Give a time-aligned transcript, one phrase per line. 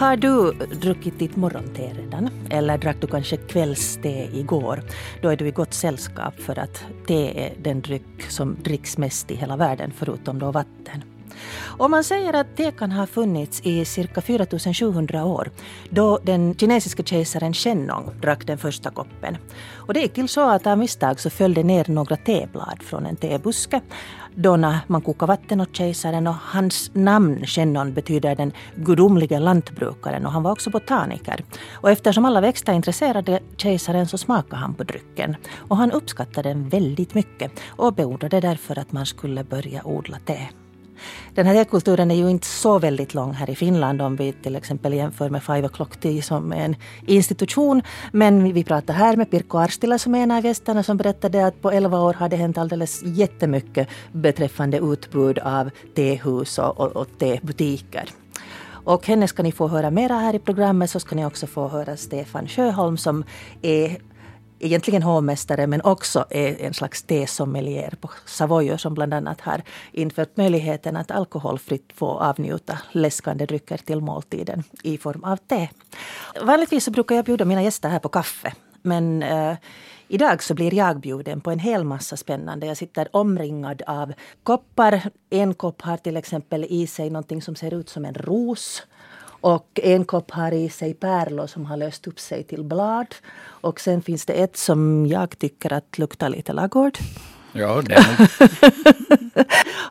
[0.00, 2.30] Har du druckit ditt morgonte redan?
[2.50, 4.82] Eller drack du kanske kvällste igår?
[5.22, 9.30] Då är du i gott sällskap för att te är den dryck som dricks mest
[9.30, 11.02] i hela världen förutom då vatten.
[11.78, 15.50] Och man säger att te kan ha funnits i cirka 4700 år
[15.90, 19.36] då den kinesiska kejsaren Shennong drack den första koppen.
[19.74, 23.06] Och det gick till så att av misstag så föll det ner några teblad från
[23.06, 23.80] en tebuske
[24.34, 30.26] då när man kokar vatten åt kejsaren och hans namn Shennon betyder den gudomliga lantbrukaren
[30.26, 31.44] och han var också botaniker.
[31.72, 35.36] Och eftersom alla växter intresserade kejsaren så smakade han på drycken.
[35.68, 40.48] Och han uppskattade den väldigt mycket och beordrade därför att man skulle börja odla te.
[41.34, 44.56] Den här tekulturen är ju inte så väldigt lång här i Finland om vi till
[44.56, 47.82] exempel jämför med Five O'Clock Tea som är en institution.
[48.12, 51.62] Men vi pratar här med Pirkko Arstila som är en av gästerna som berättade att
[51.62, 57.08] på 11 år har det hänt alldeles jättemycket beträffande utbud av tehus och, och, och
[57.18, 58.04] tebutiker.
[58.84, 61.68] Och henne ska ni få höra mera här i programmet så ska ni också få
[61.68, 63.24] höra Stefan Sjöholm som
[63.62, 63.96] är
[64.60, 70.36] egentligen hovmästare men också är en slags tesommelier på Savoyo som bland annat har infört
[70.36, 75.68] möjligheten att alkoholfritt få avnjuta läskande drycker till måltiden i form av te.
[76.42, 78.52] Vanligtvis så brukar jag bjuda mina gäster här på kaffe
[78.82, 79.54] men eh,
[80.12, 82.66] Idag så blir jag bjuden på en hel massa spännande.
[82.66, 85.02] Jag sitter omringad av koppar.
[85.30, 88.82] En kopp har till exempel i sig någonting som ser ut som en ros.
[89.40, 93.14] Och en kopp har i sig pärlor som har löst upp sig till blad.
[93.42, 96.98] Och sen finns det ett som jag tycker att luktar lite laggård.
[97.52, 98.28] Ja, det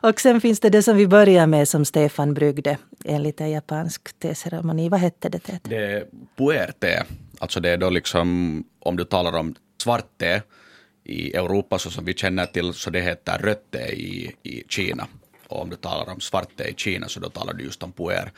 [0.02, 4.18] Och sen finns det det som vi börjar med som Stefan bryggde enligt en japansk
[4.18, 4.88] teceremoni.
[4.88, 5.38] Vad hette det?
[5.38, 5.60] Teet?
[5.64, 6.04] Det är
[6.36, 7.04] puerte.
[7.38, 10.40] Alltså det är då liksom, om du talar om svart te
[11.04, 15.06] i Europa så som vi känner till, så det heter rött te i, i Kina.
[15.48, 17.92] Och om du talar om svart te i Kina så då talar du just om
[17.92, 18.32] puer.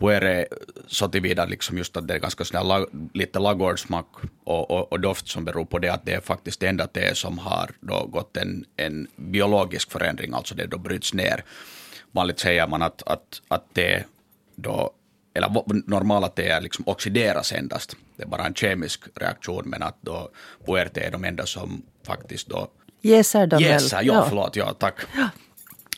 [0.00, 0.46] Puere
[0.86, 4.06] så tillvida liksom just att det är ganska sån lite ladugårdssmak
[4.44, 7.14] och, och, och, doft som beror på det att det är faktiskt det enda te
[7.14, 11.44] som har då gått en, en biologisk förändring, alltså det då bryts ner.
[12.12, 14.02] Vanligt säger man att, att, att te
[14.56, 14.90] då,
[15.34, 17.96] eller normala te liksom oxideras endast.
[18.16, 20.30] Det är bara en kemisk reaktion men att då
[20.66, 22.68] puerte är de enda som faktiskt då
[23.02, 24.94] Jäser de Jäser, ja, ja förlåt, ja tack.
[25.16, 25.28] Ja.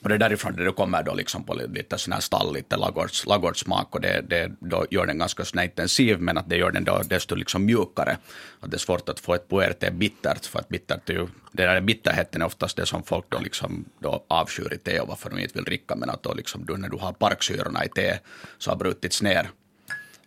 [0.03, 3.27] Och det är därifrån det kommer då liksom på lite sån här stall, lite lagårds,
[3.27, 6.85] lagårdssmak och det, det då gör den ganska sån intensiv men att det gör den
[6.85, 8.17] då desto liksom mjukare.
[8.61, 11.67] Och det är svårt att få ett puerte bittert för att bittert är ju, det
[11.67, 15.31] där bitterheten är oftast det som folk då liksom då avskyr i te och varför
[15.31, 18.19] de inte vill dricka men att då liksom du, när du har parksyrorna i te
[18.59, 19.51] så har brutits ner.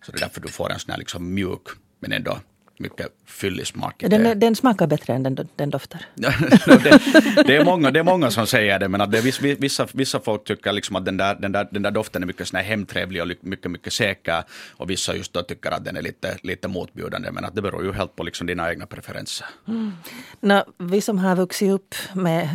[0.06, 1.68] Så det är därför du får en sån här liksom mjuk
[2.00, 2.40] men ändå
[2.80, 4.04] mycket fyllig smak.
[4.08, 6.02] Den, den smakar bättre än den, den doftar.
[6.16, 9.22] det, det, är många, det är många som säger det, men att det
[9.60, 12.48] vissa, vissa folk tycker liksom att den där, den, där, den där doften är mycket
[12.48, 14.44] sån hemtrevlig och mycket, mycket säker.
[14.72, 17.32] Och vissa just då tycker att den är lite, lite motbjudande.
[17.32, 19.48] Men att det beror ju helt på liksom dina egna preferenser.
[19.68, 19.94] Mm.
[20.40, 22.50] No, vi som har vuxit upp med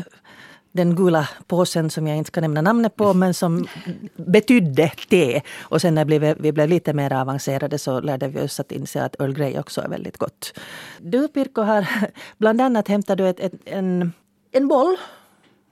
[0.72, 3.66] den gula påsen som jag inte ska nämna namnet på men som
[4.16, 5.42] betydde te.
[5.60, 8.72] Och sen när vi blev, vi blev lite mer avancerade så lärde vi oss att
[8.72, 10.58] inse att Earl Grey också är väldigt gott.
[10.98, 11.86] Du Pirko har
[12.38, 14.12] bland annat hämtat du ett, ett, en,
[14.53, 14.97] en boll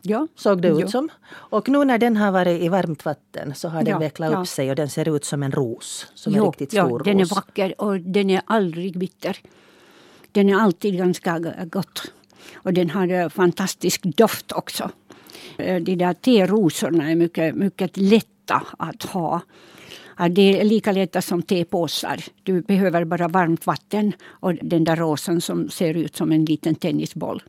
[0.02, 0.26] Ja.
[0.34, 1.08] Såg det ut som.
[1.30, 4.40] Och nu när den har varit i varmt vatten så har den ja, vecklat ja.
[4.40, 6.06] upp sig och den ser ut som en ros.
[6.14, 9.36] Som jo, en riktigt stor ja, den är vacker och den är aldrig bitter.
[10.32, 11.38] Den är alltid ganska
[11.70, 12.12] gott.
[12.54, 14.90] Och den har eh, fantastisk doft också.
[15.56, 19.40] Eh, de där terosorna är mycket, mycket lätta att ha.
[20.30, 22.24] Det är lika lätta som tepåsar.
[22.42, 26.74] Du behöver bara varmt vatten och den där rosen som ser ut som en liten
[26.74, 27.42] tennisboll.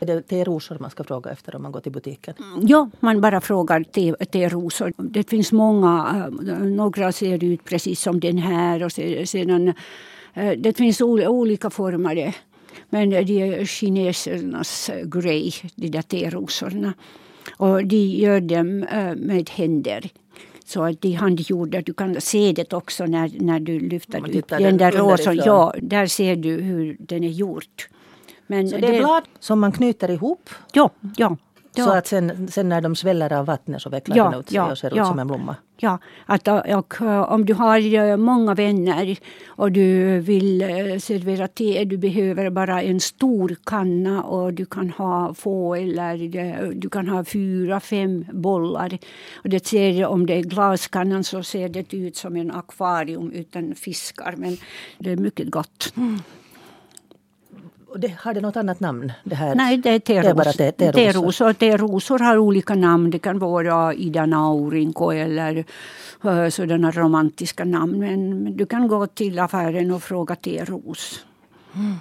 [0.00, 2.34] Är det terosor man ska fråga efter om man går till butiken?
[2.62, 3.84] Ja, man bara frågar
[4.24, 4.92] terosor.
[4.96, 6.30] Det finns många.
[6.48, 8.84] Eh, några ser ut precis som den här.
[8.84, 9.74] Och sedan,
[10.56, 12.34] det finns olika former.
[12.90, 16.92] Men de är kinesernas grej, de där terosorna.
[17.56, 20.10] Och de gör dem eh, med händer.
[20.64, 21.82] Så att de handgjorda.
[21.82, 25.40] Du kan se det också när, när du lyfter upp den där rosen.
[25.44, 27.64] Ja, där ser du hur den är gjord.
[28.46, 30.50] Men så det är blad som man knyter ihop?
[30.72, 31.36] Ja, ja.
[31.74, 31.84] Ja.
[31.84, 34.56] Så att sen, sen när de sväller av vattnet så vecklar ja, den ut sig
[34.56, 35.02] ja, och ser ja.
[35.02, 35.56] ut som en blomma?
[35.76, 41.84] Ja, att, och, om du har eh, många vänner och du vill eh, servera te,
[41.84, 47.08] du behöver bara en stor kanna och du kan ha få eller eh, du kan
[47.08, 48.98] ha fyra, fem bollar.
[49.34, 53.74] Och det ser, om det är glaskannan så ser det ut som en akvarium utan
[53.74, 54.56] fiskar men
[54.98, 55.92] det är mycket gott.
[55.96, 56.18] Mm
[57.96, 59.12] det, har det något annat namn?
[59.24, 59.54] Det här?
[59.54, 60.56] Nej, det är teros.
[60.56, 61.52] Det är te, terosor.
[61.52, 62.18] terosor.
[62.18, 63.10] Har olika namn.
[63.10, 65.64] Det kan vara Ida Naurinko eller
[66.24, 67.98] uh, sådana romantiska namn.
[67.98, 71.24] Men, du kan gå till affären och fråga teros.
[71.74, 71.96] Mm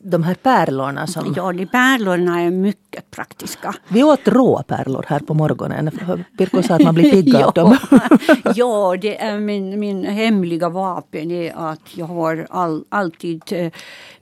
[0.00, 1.34] de här pärlorna som...
[1.36, 3.74] Ja, de pärlorna är mycket praktiska.
[3.88, 5.90] Vi åt råpärlor här på morgonen.
[6.38, 7.76] Pirko sa att man blir pigg av dem.
[8.54, 13.72] ja, det är min, min hemliga vapen är att jag har all, alltid eh,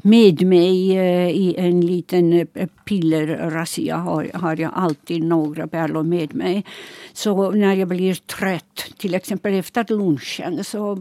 [0.03, 6.35] med mig eh, i en liten eh, pillerrazzia har, har jag alltid några pärlor med
[6.35, 6.65] mig.
[7.13, 10.99] Så när jag blir trött, till exempel efter lunchen, så,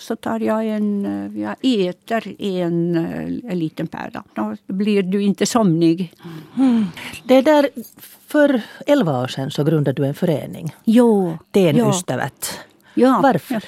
[0.00, 1.04] så tar jag en,
[1.36, 2.96] jag äter en,
[3.48, 4.24] en liten pärla.
[4.34, 6.12] Då blir du inte somnig.
[6.56, 6.86] Mm.
[7.24, 7.68] Det där,
[8.26, 10.74] för elva år sedan så grundade du en förening.
[10.84, 11.38] Jo.
[11.50, 12.58] Tenystävät.
[12.58, 12.73] Ja.
[13.22, 13.64] Varför?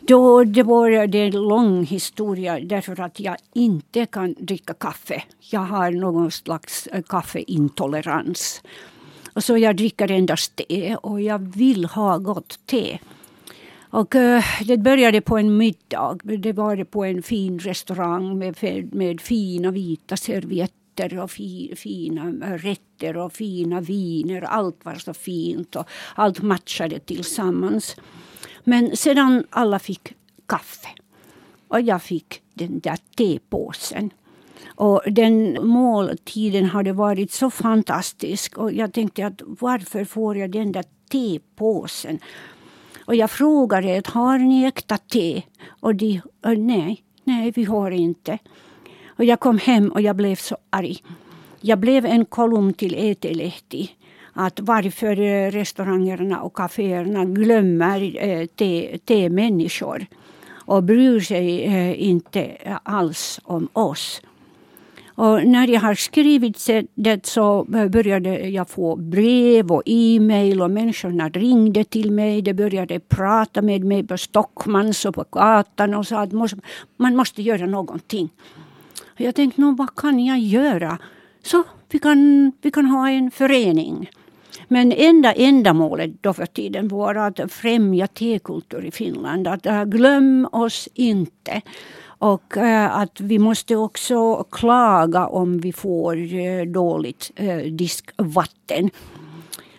[0.00, 5.22] Då, det var det en lång historia därför att jag inte kan dricka kaffe.
[5.50, 8.62] Jag har någon slags eh, kaffeintolerans.
[9.32, 12.98] Och så jag dricker endast te och jag vill ha gott te.
[13.90, 16.18] Och uh, det började på en middag.
[16.22, 18.56] Det var på en fin restaurang med,
[18.94, 24.42] med fina vita servietter och fi, fina rätter och fina viner.
[24.42, 27.96] Allt var så fint och allt matchade tillsammans.
[28.68, 30.12] Men sedan alla fick
[30.46, 30.88] kaffe
[31.68, 34.10] och jag fick den där tepåsen.
[34.66, 40.72] Och den måltiden hade varit så fantastisk och jag tänkte att varför får jag den
[40.72, 42.18] där tepåsen?
[43.04, 45.42] Och jag frågade att har ni äkta te?
[45.80, 48.38] Och de nej, nej vi har inte.
[49.06, 51.02] Och jag kom hem och jag blev så arg.
[51.60, 53.90] Jag blev en kolumn till Etelehti
[54.40, 60.06] att varför eh, restaurangerna och kaféerna glömmer eh, te, te människor
[60.66, 64.22] och bryr sig eh, inte alls om oss.
[65.14, 71.28] Och när jag har skrivit det så började jag få brev och e-mail och människorna
[71.28, 72.42] ringde till mig.
[72.42, 76.32] De började prata med mig på Stockmans och på gatan och sa att
[76.96, 78.28] man måste göra någonting.
[79.16, 80.98] Jag tänkte, vad kan jag göra?
[81.42, 84.08] Så vi kan, vi kan ha en förening.
[84.68, 89.48] Men enda ändamålet då för tiden var att främja tekultur i Finland.
[89.48, 91.62] Att uh, glöm oss inte.
[92.04, 97.30] Och uh, att vi måste också klaga om vi får uh, dåligt
[97.70, 98.90] diskvatten.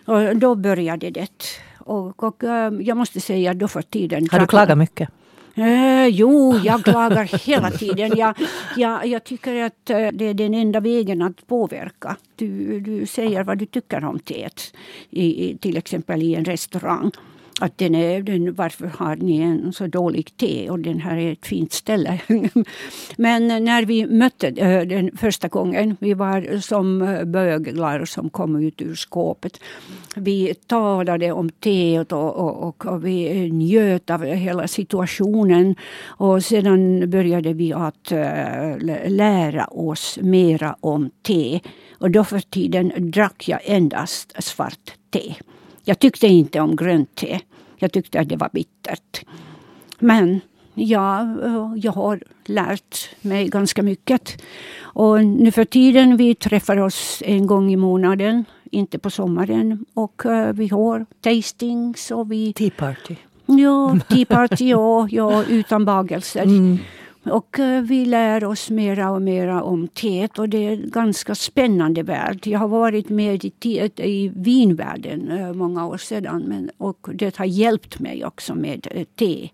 [0.04, 1.44] Och då började det.
[1.78, 2.42] Och, och
[2.80, 4.28] jag måste säga då för tiden.
[4.32, 5.08] Har du klagat mycket?
[5.54, 8.12] Eh, jo, jag klagar hela tiden.
[8.16, 8.34] Jag,
[8.76, 12.16] jag, jag tycker att eh, det är den enda vägen att påverka.
[12.36, 14.74] Du, du säger vad du tycker om teet,
[15.10, 17.10] i, till exempel i en restaurang
[17.60, 21.32] att den är, den, varför har ni en så dålig te och den här är
[21.32, 22.20] ett fint ställe.
[23.16, 28.56] Men när vi mötte eh, den första gången, vi var som eh, böglar som kom
[28.56, 29.60] ut ur skåpet.
[30.16, 35.74] Vi talade om teet och, och, och, och vi eh, njöt av hela situationen.
[36.06, 38.12] Och sedan började vi att
[39.06, 41.60] lära oss mera om te.
[41.98, 45.34] Och då för tiden drack jag endast svart te.
[45.84, 47.40] Jag tyckte inte om grönt te.
[47.76, 49.24] Jag tyckte att det var bittert.
[49.98, 50.40] Men
[50.74, 51.36] ja,
[51.76, 54.42] jag har lärt mig ganska mycket.
[54.80, 59.84] Och nu för tiden vi träffar oss en gång i månaden, inte på sommaren.
[59.94, 62.52] Och uh, vi har tastings och vi...
[62.52, 63.16] Tea party.
[63.46, 66.42] Ja, tea party, ja, ja utan bagelser.
[66.42, 66.78] Mm.
[67.24, 71.34] Och eh, vi lär oss mera och mera om teet och det är en ganska
[71.34, 72.46] spännande värld.
[72.46, 77.36] Jag har varit med i, teet, i vinvärlden eh, många år sedan men, och det
[77.36, 79.50] har hjälpt mig också med eh, te.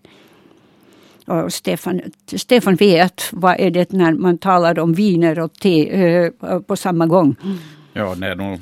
[1.25, 2.01] Och Stefan,
[2.35, 6.31] Stefan vet vad är det när man talar om viner och te
[6.67, 7.35] på samma gång.
[7.93, 8.57] Ja, när de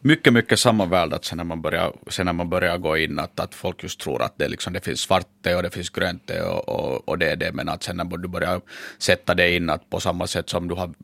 [0.00, 3.18] mycket, mycket samma värld att sen när man börjar, sen när man börjar gå in
[3.18, 5.90] att, att folk just tror att det, liksom, det finns svart te och det finns
[5.90, 7.52] grönt te och, och, och, det är det.
[7.52, 8.60] Men att sen när du börjar
[8.98, 10.94] sätta det in att på samma sätt som du har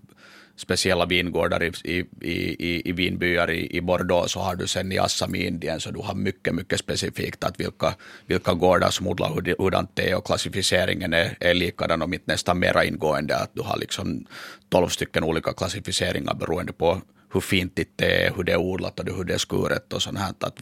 [0.57, 4.99] speciella vingårdar i, i, i, i vinbyar i, i Bordeaux så har du sen i
[4.99, 7.95] Assam i Indien så du har mycket, mycket specifikt att vilka,
[8.27, 12.85] vilka gårdar som odlar hurdant te och klassificeringen är, är likadan om inte nästan mera
[12.85, 14.27] ingående att du har liksom
[14.69, 17.03] tolv stycken olika klassificeringar beroende på
[17.35, 20.19] hur fint det är, hur det är odlat och hur det är skuret och sånt
[20.19, 20.35] här.
[20.41, 20.61] Att,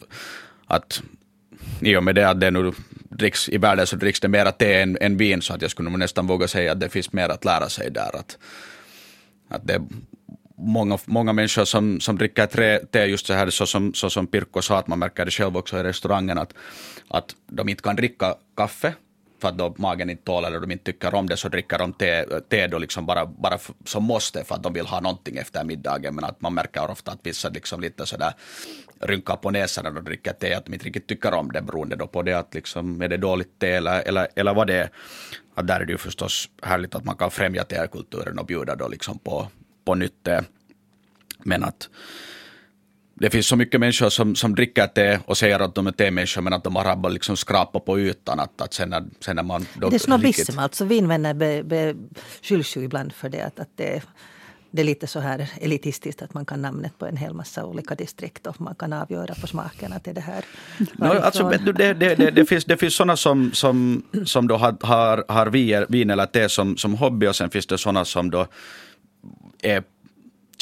[0.67, 1.03] att
[1.81, 2.73] i och med det att det nu
[3.09, 5.91] dricks, i världen så dricks det mera te än, än vin så att jag skulle
[5.91, 8.17] nästan våga säga att det finns mer att lära sig där.
[8.17, 8.39] Att,
[9.49, 9.83] att det är
[10.57, 14.27] många, många människor som, som dricker tre te just så här så som, så som
[14.27, 16.55] Pirkko sa att man märker det själv också i restaurangen att,
[17.09, 18.95] att de inte kan dricka kaffe
[19.43, 21.93] för att då magen inte tål eller de inte tycker om det så dricker de
[21.93, 25.65] te, te då liksom bara, bara som måste för att de vill ha någonting efter
[25.65, 26.15] middagen.
[26.15, 28.33] Men att man märker ofta att vissa liksom lite sådär
[29.01, 31.97] rynkar på näsan när de dricker te, att de inte riktigt tycker om det beroende
[31.97, 34.91] då på det att liksom är det dåligt te eller, eller, eller vad det är.
[35.55, 38.89] Att där är det ju förstås härligt att man kan främja tekulturen och bjuda då
[38.89, 39.49] liksom på,
[39.85, 40.41] på nytt te.
[41.45, 41.89] Men att
[43.15, 46.43] det finns så mycket människor som, som dricker te och säger att de är temänniskor
[46.43, 48.41] men att de har bara liksom skrapat på ytan.
[48.41, 53.13] Att, att sen, när, sen när man det är snobbism, alltså vinvänner beskylls ju ibland
[53.13, 53.43] för det.
[53.43, 54.03] Att, att det,
[54.71, 57.95] det är lite så här elitistiskt att man kan namnet på en hel massa olika
[57.95, 60.45] distrikt och man kan avgöra på smaken att är det här
[60.93, 64.77] no, alltså, det, det, det, det, finns, det finns sådana som, som, som då har,
[64.81, 65.47] har, har
[65.91, 68.47] vin eller te som, som hobby och sen finns det sådana som då
[69.63, 69.83] är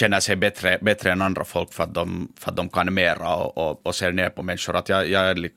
[0.00, 3.36] känner sig bättre, bättre än andra folk för att de, för att de kan mera
[3.36, 4.76] och, och, och ser ner på människor.
[4.76, 5.48] Att jag, jag,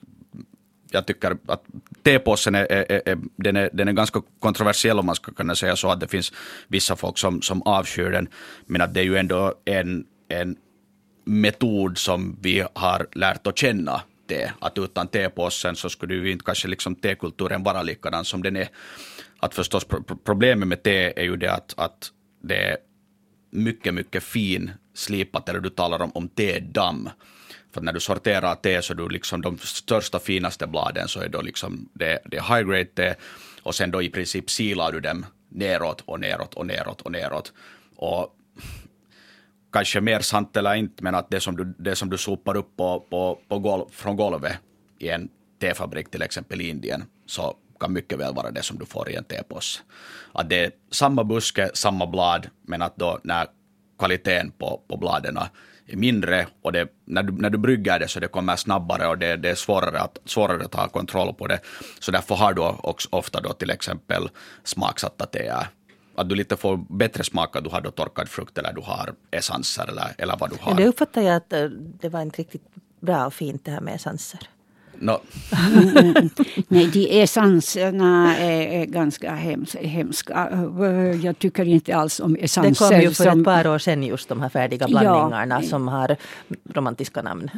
[0.91, 1.63] jag tycker att
[2.03, 5.75] tepåsen är, är, är, den är, den är ganska kontroversiell om man ska kunna säga
[5.75, 6.33] så, att det finns
[6.67, 8.27] vissa folk som, som avskyr den,
[8.65, 10.55] men att det är ju ändå en, en
[11.25, 14.51] metod som vi har lärt att känna te.
[14.59, 18.67] Att utan tepåsen så skulle ju inte kanske liksom tekulturen vara likadan som den är.
[19.39, 19.85] Att förstås
[20.23, 22.77] problemet med te är ju det att, att det
[23.53, 27.09] mycket, mycket fin slipat, eller du talar om, om tedamm.
[27.73, 31.41] För när du sorterar te så du liksom de största finaste bladen så är då
[31.41, 33.15] liksom det, det high grade te
[33.63, 37.53] och sen då i princip silar du dem neråt och neråt och neråt och neråt.
[37.95, 38.35] Och
[39.71, 42.77] kanske mer sant eller inte, men att det som du, det som du sopar upp
[42.77, 44.57] på, på, på golv, från golvet
[44.99, 45.29] i en
[45.61, 49.15] tefabrik till exempel i Indien, så kan mycket väl vara det som du får i
[49.15, 49.81] en tepåse.
[50.31, 53.47] Att det är samma buske, samma blad, men att då när
[53.99, 58.19] kvaliteten på, på bladen är mindre och det, när, du, när du brygger det så
[58.19, 61.59] det kommer snabbare och det, det är svårare att, svårare att ha kontroll på det.
[61.99, 64.29] Så därför har du också ofta då till exempel
[64.63, 65.67] smaksatta teer
[66.15, 69.13] att du lite får bättre smak att du har då torkad frukt eller du har
[69.31, 70.71] essenser eller, eller vad du har.
[70.71, 71.65] Men det uppfattar jag att eh,
[72.01, 72.63] det var inte riktigt
[72.99, 74.39] bra och fint det här med essenser.
[74.99, 75.11] No.
[76.67, 79.35] Nej, de essenserna är ganska
[79.81, 80.49] hemska.
[81.23, 82.89] Jag tycker inte alls om essenser.
[82.89, 85.69] Det kom ju för som, ett par år sedan just de här färdiga blandningarna ja,
[85.69, 86.15] som har
[86.73, 87.49] romantiska namn.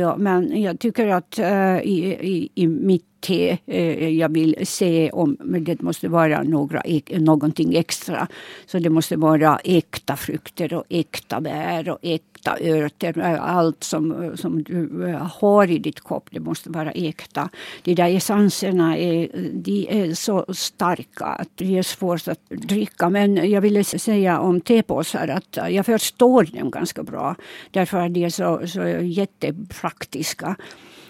[0.00, 1.46] Ja, men jag tycker att uh,
[1.78, 6.82] i, i, i mitt kvalitet eh, jag vill se om men det måste vara några,
[7.10, 8.28] någonting extra.
[8.66, 13.18] Så det måste vara äkta frukter och äkta bär och äkta örter.
[13.40, 17.48] Allt som, som du eh, har i ditt kopp, det måste vara äkta.
[17.84, 23.10] De där essenserna är, de är så starka att det är svårt att dricka.
[23.10, 27.36] Men jag ville säga om tepåsar att jag förstår dem ganska bra.
[27.70, 30.56] Därför att de är så, så jättepraktiska.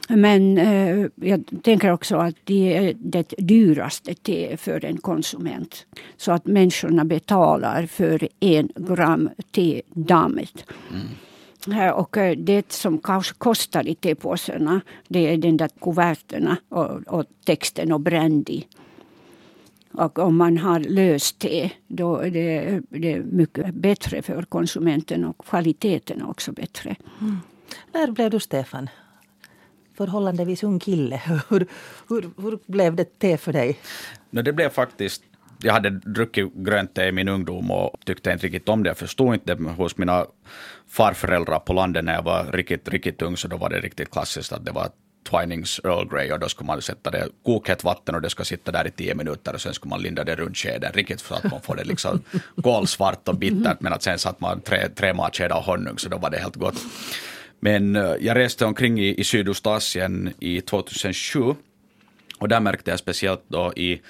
[0.08, 5.86] Men eh, jag tänker också att det är det dyraste te för en konsument.
[6.16, 10.64] Så att människorna betalar för en gram te-dammet.
[10.90, 11.94] Mm.
[11.94, 17.24] Och eh, det som kanske kostar i tepåsarna det är den där kuverterna och, och
[17.44, 18.62] texten och brandy.
[19.92, 25.24] Och om man har löst te då är det, det är mycket bättre för konsumenten
[25.24, 26.96] och kvaliteten är också bättre.
[27.20, 27.38] Mm.
[27.92, 28.88] När blev du Stefan?
[29.96, 31.22] Förhållandevis ung kille.
[31.48, 31.66] Hur,
[32.08, 33.78] hur, hur blev det te för dig?
[34.30, 35.22] No, det blev faktiskt
[35.62, 38.90] jag hade druckit grönt te i min ungdom och tyckte inte riktigt om det.
[38.90, 40.26] Jag förstod inte det hos mina
[40.88, 44.52] farföräldrar på landet när jag var riktigt, riktigt ung, så då var det riktigt klassiskt
[44.52, 44.88] att det var
[45.30, 48.72] Twinings Earl Grey och då skulle man sätta det kokhett vatten och det ska sitta
[48.72, 51.50] där i tio minuter och sen skulle man linda det runt skeden riktigt så att
[51.50, 52.22] man får det liksom
[52.62, 56.30] kolsvart och bittert men att sen satt man tre, tre matskedar honung så då var
[56.30, 56.76] det helt gott.
[57.60, 61.40] Men eh, jag reste omkring i, i Sydostasien i 2007
[62.38, 64.00] och där märkte jag speciellt då i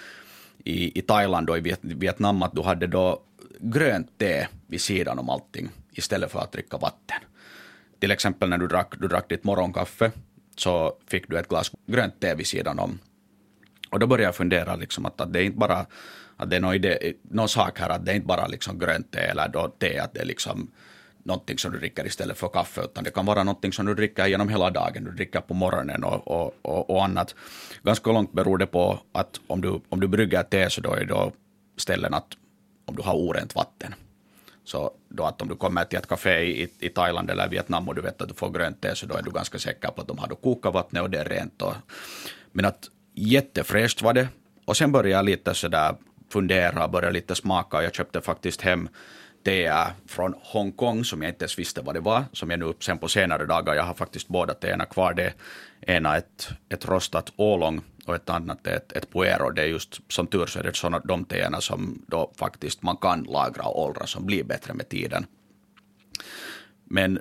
[0.67, 3.23] i, i Thailand och i Vietnam att du hade då
[3.61, 7.21] grönt te vid sidan om allting istället för att dricka vatten.
[8.01, 10.11] Till exempel när du drack, du drack ditt morgonkaffe
[10.57, 12.99] så fick du ett glas grönt te vid sidan om.
[13.91, 15.87] Och då började jag fundera liksom att, att det är inte bara
[16.37, 19.13] att det är någon, idé, någon sak här att det är inte bara liksom grönt
[19.13, 20.71] te eller då te att det är liksom
[21.27, 24.27] någonting som du dricker istället för kaffe, utan det kan vara någonting som du dricker
[24.27, 25.05] genom hela dagen.
[25.05, 27.35] Du dricker på morgonen och, och, och, och annat.
[27.83, 31.05] Ganska långt beror det på att om du, om du brygger te så då är
[31.05, 31.33] då
[31.77, 32.37] ställen att
[32.85, 33.95] om du har orent vatten.
[34.65, 37.95] Så då att om du kommer till ett kafé i, i Thailand eller Vietnam och
[37.95, 40.09] du vet att du får grönt te så då är du ganska säker på att
[40.09, 41.63] de har då kokat vattnet och det är rent.
[41.63, 41.75] Och,
[42.53, 44.29] men att jättefräscht var det.
[44.65, 45.95] Och sen började jag lite sådär
[46.33, 48.89] fundera, började lite smaka och jag köpte faktiskt hem
[49.47, 52.73] teer är från Hongkong som jag inte ens visste vad det var, som jag nu
[52.81, 55.15] sen på senare dagar, jag har faktiskt båda teerna kvar.
[55.15, 55.33] Det
[55.81, 59.51] ena ett, ett rostat ålång och ett annat ett, ett puero.
[59.51, 62.97] Det är just som tur så är det sådana de teerna som då faktiskt man
[62.97, 65.27] kan lagra och åldra som blir bättre med tiden.
[66.85, 67.19] Men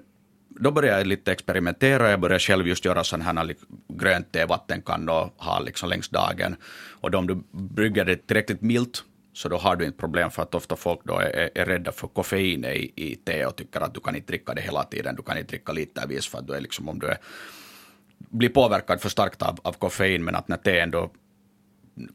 [0.50, 2.10] då började jag lite experimentera.
[2.10, 3.56] Jag började själv just göra sådana här
[3.88, 6.56] grönt te, vattenkannor ha liksom längs dagen.
[7.02, 9.04] Och då om du brygger det tillräckligt milt
[9.36, 12.08] så då har du inte problem för att ofta folk då är, är rädda för
[12.08, 15.16] koffein i, i te och tycker att du kan inte dricka det hela tiden.
[15.16, 17.18] Du kan inte dricka litervis för att du är liksom om du är,
[18.18, 21.12] blir påverkad för starkt av, av koffein men att när te ändå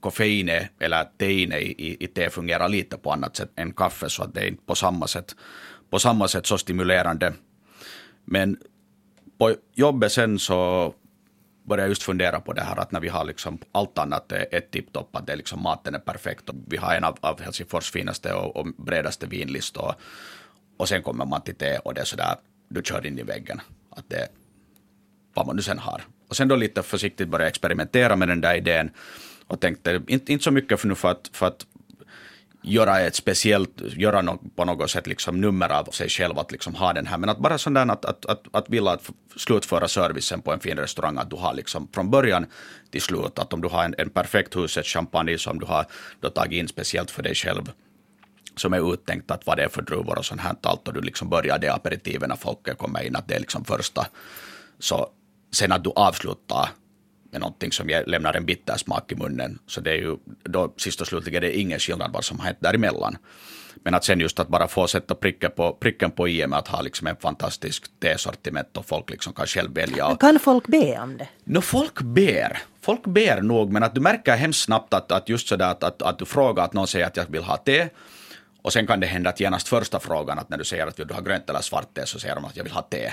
[0.01, 4.35] koffein eller tein i, i te fungerar lite på annat sätt än kaffe så att
[4.35, 5.37] det är inte på samma sätt,
[5.91, 7.33] på samma sätt så stimulerande.
[8.25, 8.57] Men
[9.39, 10.95] på jobbet sen så
[11.71, 15.17] började just fundera på det här att när vi har liksom allt annat är tipptopp,
[15.17, 18.33] att det är liksom maten är perfekt och vi har en av, av Helsingfors finaste
[18.35, 19.95] och, och bredaste vinlistor
[20.77, 22.35] och, sen kommer man till te och det är sådär,
[22.69, 23.61] du kör in i väggen.
[23.91, 24.29] Att det
[25.35, 26.03] vad man nu sen har.
[26.29, 28.91] Och sen då lite försiktigt började experimentera med den där idén
[29.47, 31.67] och tänkte, inte, inte så mycket för nu för att, för att
[32.63, 36.75] göra ett speciellt, göra no, på något sätt liksom nummer av sig själv att liksom
[36.75, 40.43] ha den här, men att bara sådär att, att, att, att vilja att slutföra servicen
[40.43, 42.47] på en fin restaurang, att du har liksom från början
[42.91, 45.87] till slut, att om du har en, en perfekt huset champagne som du har
[46.21, 47.71] då tagit in speciellt för dig själv,
[48.57, 51.01] som är uttänkt att vad det är för druvor och sånt här allt och du
[51.01, 54.07] liksom börjar det aperitiven när folk kommer in, att det är liksom första,
[54.79, 55.09] så
[55.53, 56.69] sen att du avslutar
[57.31, 59.59] med någonting som lämnar en bitter smak i munnen.
[59.67, 62.47] Så det är ju då sist och slutligen det är ingen skillnad vad som har
[62.47, 63.17] hänt däremellan.
[63.83, 66.69] Men att sen just att bara få sätta pricken på, pricken på i med att
[66.69, 70.17] ha liksom en fantastisk tesortiment och folk liksom kan själv välja.
[70.17, 71.29] Kan folk be om det?
[71.45, 72.59] No, folk ber.
[72.83, 76.03] Folk ber nog, men att du märker hemskt snabbt att, att just sådär att, att,
[76.03, 77.89] att du frågar att någon säger att jag vill ha te.
[78.63, 81.15] Och sen kan det hända att genast första frågan att när du säger att du
[81.15, 83.13] har grönt eller svart te så säger de att jag vill ha te.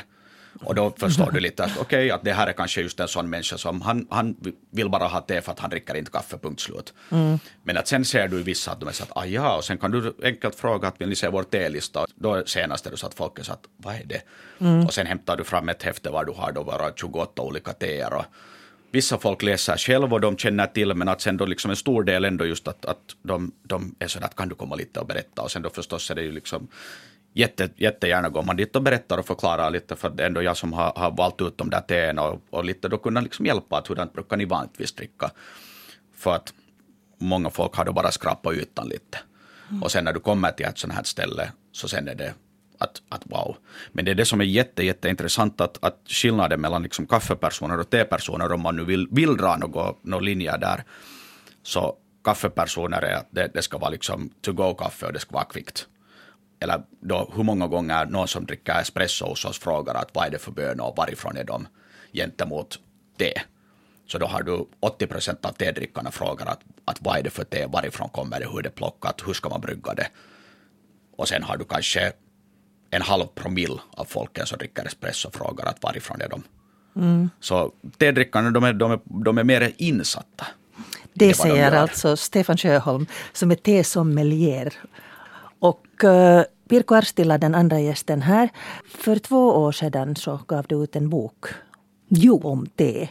[0.61, 3.07] Och då förstår du lite att okej, okay, att det här är kanske just en
[3.07, 4.35] sån människa som han, han
[4.71, 6.93] vill bara ha te för att han dricker inte kaffe, punkt slut.
[7.11, 7.39] Mm.
[7.63, 9.77] Men att sen ser du vissa att de är så att ah, ja, och sen
[9.77, 12.05] kan du enkelt fråga att vill ni se vår telista?
[12.15, 14.21] Då senast är det så att folk är så att vad är det?
[14.59, 14.85] Mm.
[14.85, 18.13] Och sen hämtar du fram ett häfte var du har då bara 28 olika teer
[18.13, 18.25] och
[18.91, 22.03] vissa folk läser själv och de känner till, men att sen då liksom en stor
[22.03, 25.07] del ändå just att, att de, de är så att kan du komma lite och
[25.07, 25.41] berätta?
[25.41, 26.67] Och sen då förstås är det ju liksom
[27.38, 30.58] jätte, jättegärna går man dit och berättar och förklarar lite, för det är ändå jag
[30.58, 33.78] som har, har valt ut de där teerna och, och lite då kunna liksom hjälpa
[33.78, 35.32] att hurdant brukar ni vanligtvis dricka.
[36.15, 36.54] För att
[37.17, 39.17] många folk har då bara skrapat ytan lite.
[39.69, 39.84] Mm.
[39.84, 42.34] Och sen när du kommer till ett sånt här ställe så sen är det
[42.80, 43.58] att, att wow.
[43.91, 47.89] Men det är det som är jätte, jätteintressant att, att skillnaden mellan liksom kaffepersoner och
[47.89, 50.84] tepersoner om man nu vill, vill dra några, några linjer där.
[51.63, 55.34] Så kaffepersoner är att det, det ska vara liksom to go kaffe och det ska
[55.34, 55.88] vara kvickt
[56.59, 60.31] eller då hur många gånger någon som dricker espresso hos oss frågar att vad är
[60.31, 61.67] det för bönor och varifrån är de
[62.13, 62.79] gentemot
[63.17, 63.41] te.
[64.07, 67.43] Så då har du 80 procent av tedrickarna frågar att, att vad är det för
[67.43, 70.07] te, varifrån kommer det, hur är det plockat, hur ska man brygga det.
[71.17, 72.11] Och sen har du kanske
[72.89, 76.43] en halv promille av folken som dricker espresso frågar att varifrån är de.
[76.95, 77.29] Mm.
[77.39, 80.47] Så tedrickarna de är, de, är, de är mer insatta.
[81.13, 84.73] Det, det säger de alltså Stefan Sjöholm som är tesommelier
[85.59, 88.49] och uh, Pirko Arstila, den andra gästen här.
[88.89, 91.45] För två år sedan så gav du ut en bok
[92.07, 92.41] jo.
[92.43, 93.07] om te.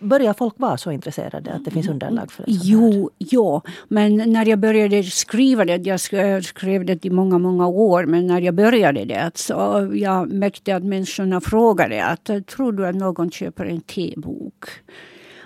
[0.00, 2.52] Börjar folk vara så intresserade att det finns underlag för det?
[2.52, 3.62] Jo, ja.
[3.88, 6.00] men när jag började skriva det, jag
[6.44, 10.84] skrev det i många, många år, men när jag började det så jag märkte att
[10.84, 14.64] människorna frågade att tror du att någon köper en tebok?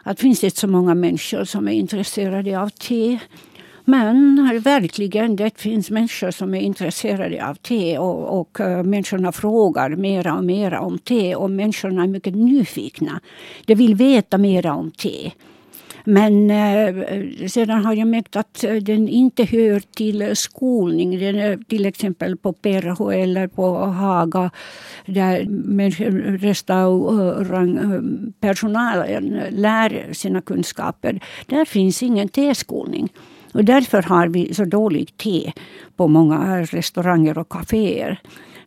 [0.03, 3.19] Att finns det så många människor som är intresserade av te?
[3.85, 9.91] Men verkligen, det finns människor som är intresserade av te och, och eh, människorna frågar
[9.91, 13.21] mera och mera om te och människorna är mycket nyfikna.
[13.67, 15.33] De vill veta mera om te.
[16.05, 16.95] Men eh,
[17.47, 21.19] sedan har jag märkt att eh, den inte hör till skolning.
[21.19, 24.51] Den är till exempel på PRH eller på Haga
[25.07, 25.47] där
[26.39, 31.21] restaurangpersonalen eh, lär sina kunskaper.
[31.47, 33.09] Där finns ingen teskolning.
[33.55, 35.53] Och därför har vi så dåligt te
[35.97, 38.21] på många restauranger och kaféer.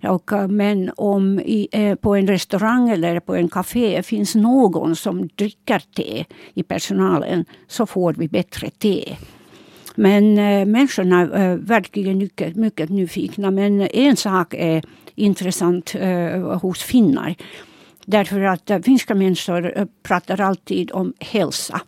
[0.03, 4.95] Och, eh, men om i, eh, på en restaurang eller på en kafé finns någon
[4.95, 9.15] som dricker te i personalen så får vi bättre te.
[9.95, 13.51] Men eh, människorna är verkligen mycket, mycket nyfikna.
[13.51, 14.83] Men en sak är
[15.15, 17.35] intressant eh, hos finnar.
[18.05, 21.81] Därför att finska människor pratar alltid om hälsa.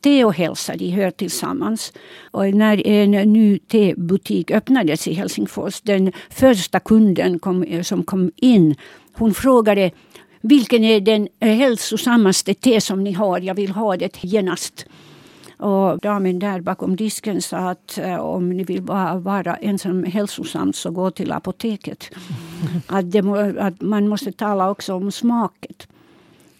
[0.00, 1.92] Te och hälsa, de hör tillsammans.
[2.30, 8.74] Och när en ny tebutik öppnades i Helsingfors, den första kunden kom, som kom in,
[9.12, 9.90] hon frågade
[10.40, 13.40] vilken är den hälsosammaste te som ni har?
[13.40, 14.86] Jag vill ha det genast.
[15.58, 20.72] Och damen där bakom disken sa att eh, om ni vill vara, vara ensam hälsosam
[20.72, 22.10] så gå till apoteket.
[22.86, 23.20] Att, det,
[23.58, 25.88] att man måste tala också om smaket.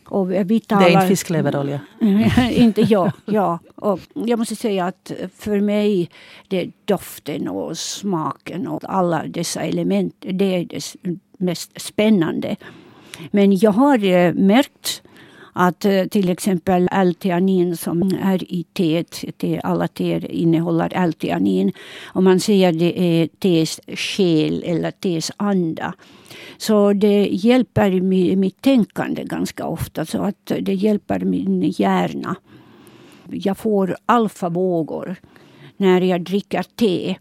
[0.08, 1.80] Och vi talar, det är inte fiskleverolja?
[2.50, 3.12] inte ja.
[3.24, 3.58] ja.
[3.74, 6.10] Och jag måste säga att för mig
[6.48, 10.14] det är doften och smaken och alla dessa element.
[10.18, 10.96] Det är det
[11.38, 12.56] mest spännande.
[13.30, 15.02] Men jag har eh, märkt
[15.58, 21.72] att eh, till exempel L-teanin som är i teet, te, alla teer innehåller L-teanin.
[22.06, 25.94] Om man säger det eh, är tees själ eller tees anda.
[26.56, 28.00] Så det hjälper
[28.36, 30.06] mitt tänkande ganska ofta.
[30.06, 32.36] Så att det hjälper min hjärna.
[33.30, 35.16] Jag får alfavågor
[35.76, 37.16] när jag dricker te.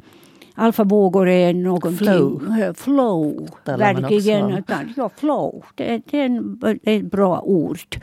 [0.56, 1.98] Alfavågor är någonting...
[1.98, 2.74] Flow.
[2.76, 3.50] Flow.
[3.66, 4.64] Verkligen.
[4.96, 5.64] Ja, flow.
[5.76, 7.98] Det, det är ett bra ord.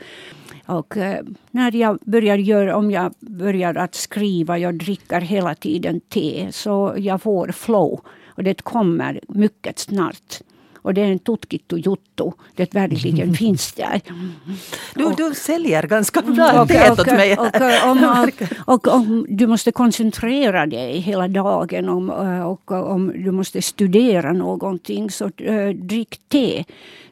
[0.65, 5.99] Och eh, när jag börjar göra, om jag börjar att skriva, jag dricker hela tiden
[5.99, 8.01] te, så jag får flow.
[8.27, 10.41] Och det kommer mycket snart.
[10.83, 12.31] Och det är en tutkittu juttu.
[12.55, 14.01] Det verkligen finns där.
[14.95, 17.37] Du, du säljer ganska bra te åt mig.
[17.37, 18.31] Och, om,
[18.65, 22.09] och, om du måste koncentrera dig hela dagen om,
[22.45, 26.63] och om du måste studera någonting så uh, drick te.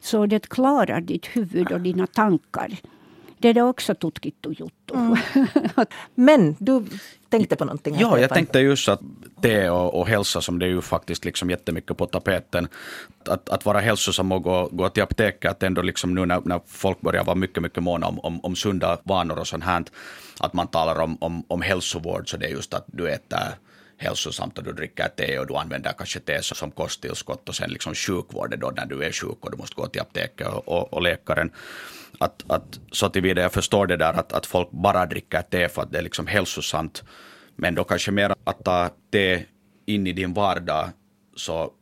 [0.01, 2.77] Så det klarar ditt huvud och dina tankar.
[3.41, 4.93] Det är också tutkittu juttu.
[4.93, 5.17] Mm.
[6.15, 6.85] Men du
[7.29, 7.95] tänkte på någonting?
[7.99, 8.99] Ja, jag tänkte just att
[9.41, 12.67] te och, och hälsa som det är ju faktiskt liksom jättemycket på tapeten.
[13.25, 16.61] Att, att vara hälsosam och gå, gå till apoteket, att ändå liksom nu när, när
[16.67, 19.83] folk börjar vara mycket, mycket måna om, om, om sunda vanor och sånt här,
[20.39, 23.57] att man talar om, om, om hälsovård, så det är just att du äter
[23.97, 27.95] hälsosamt och du dricker te och du använder kanske te som kosttillskott och sen liksom
[27.95, 31.01] sjukvård då när du är sjuk och du måste gå till apoteket och, och, och
[31.01, 31.51] läkaren.
[32.21, 35.81] Att, att, så tillvida jag förstår det där att, att folk bara dricker te för
[35.81, 37.03] att det är liksom hälsosamt.
[37.55, 39.45] Men då kanske mer att ta te
[39.85, 40.89] in i din vardag
[41.35, 41.73] så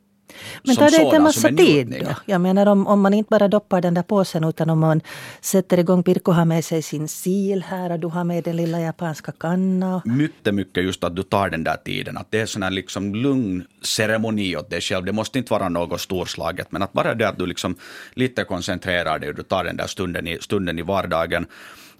[0.64, 2.14] men tar det inte en massa tid då?
[2.26, 5.00] Jag menar om, om man inte bara doppar den där påsen utan om man
[5.40, 8.80] sätter igång, Pirko har med sig sin sil här och du har med den lilla
[8.80, 10.02] japanska kanna.
[10.04, 12.16] Mycket, mycket just att du tar den där tiden.
[12.16, 15.04] Att det är sån här liksom lugn ceremoni åt dig själv.
[15.04, 17.76] Det måste inte vara något storslaget men att bara det att du liksom
[18.14, 21.46] lite koncentrerar dig och du tar den där stunden i, stunden i vardagen.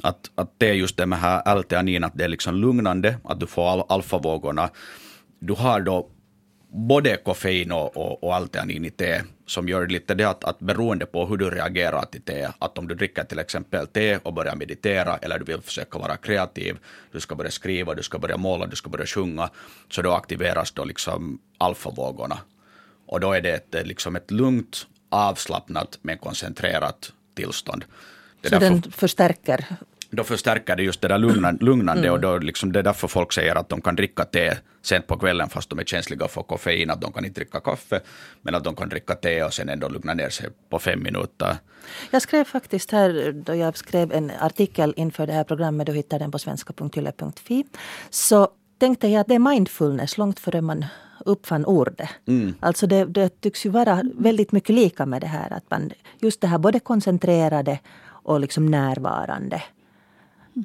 [0.02, 3.40] Att, att det är just det med här L-teanin, att det är liksom lugnande, att
[3.40, 4.70] du får al alfavågorna.
[5.38, 6.08] Du har då
[6.70, 11.06] både koffein och, och, och alteanin i te som gör lite det att, att beroende
[11.06, 14.56] på hur du reagerar till te, att om du dricker till exempel te och börjar
[14.56, 16.78] meditera eller du vill försöka vara kreativ,
[17.12, 19.50] du ska börja skriva, du ska börja måla, du ska börja sjunga,
[19.90, 22.38] så då aktiveras då liksom alfavågorna.
[23.06, 27.84] Och då är det ett, liksom ett lugnt, avslappnat men koncentrerat tillstånd.
[28.40, 29.66] Det så den förstärker
[30.10, 32.12] då förstärker det just det där lugnande, lugnande mm.
[32.12, 35.16] och då liksom det är därför folk säger att de kan dricka te sent på
[35.16, 38.00] kvällen fast de är känsliga för koffein, att de kan inte dricka kaffe,
[38.42, 41.56] men att de kan dricka te och sen ändå lugna ner sig på fem minuter.
[42.10, 46.18] Jag skrev faktiskt här, då jag skrev en artikel inför det här programmet, du hittar
[46.18, 47.64] den på svenska.yle.fi,
[48.10, 50.84] så tänkte jag att det är mindfulness långt före man
[51.24, 52.08] uppfann ordet.
[52.26, 52.54] Mm.
[52.60, 56.40] Alltså det, det tycks ju vara väldigt mycket lika med det här att man just
[56.40, 57.78] det här både koncentrerade
[58.22, 59.62] och liksom närvarande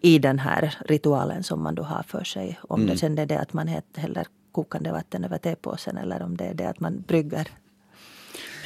[0.02, 2.60] i den här ritualen som man då har för sig.
[2.62, 2.92] Om mm.
[2.92, 6.54] det sen är det att man häller kokande vatten över tepåsen eller om det är
[6.54, 7.48] det att man brygger.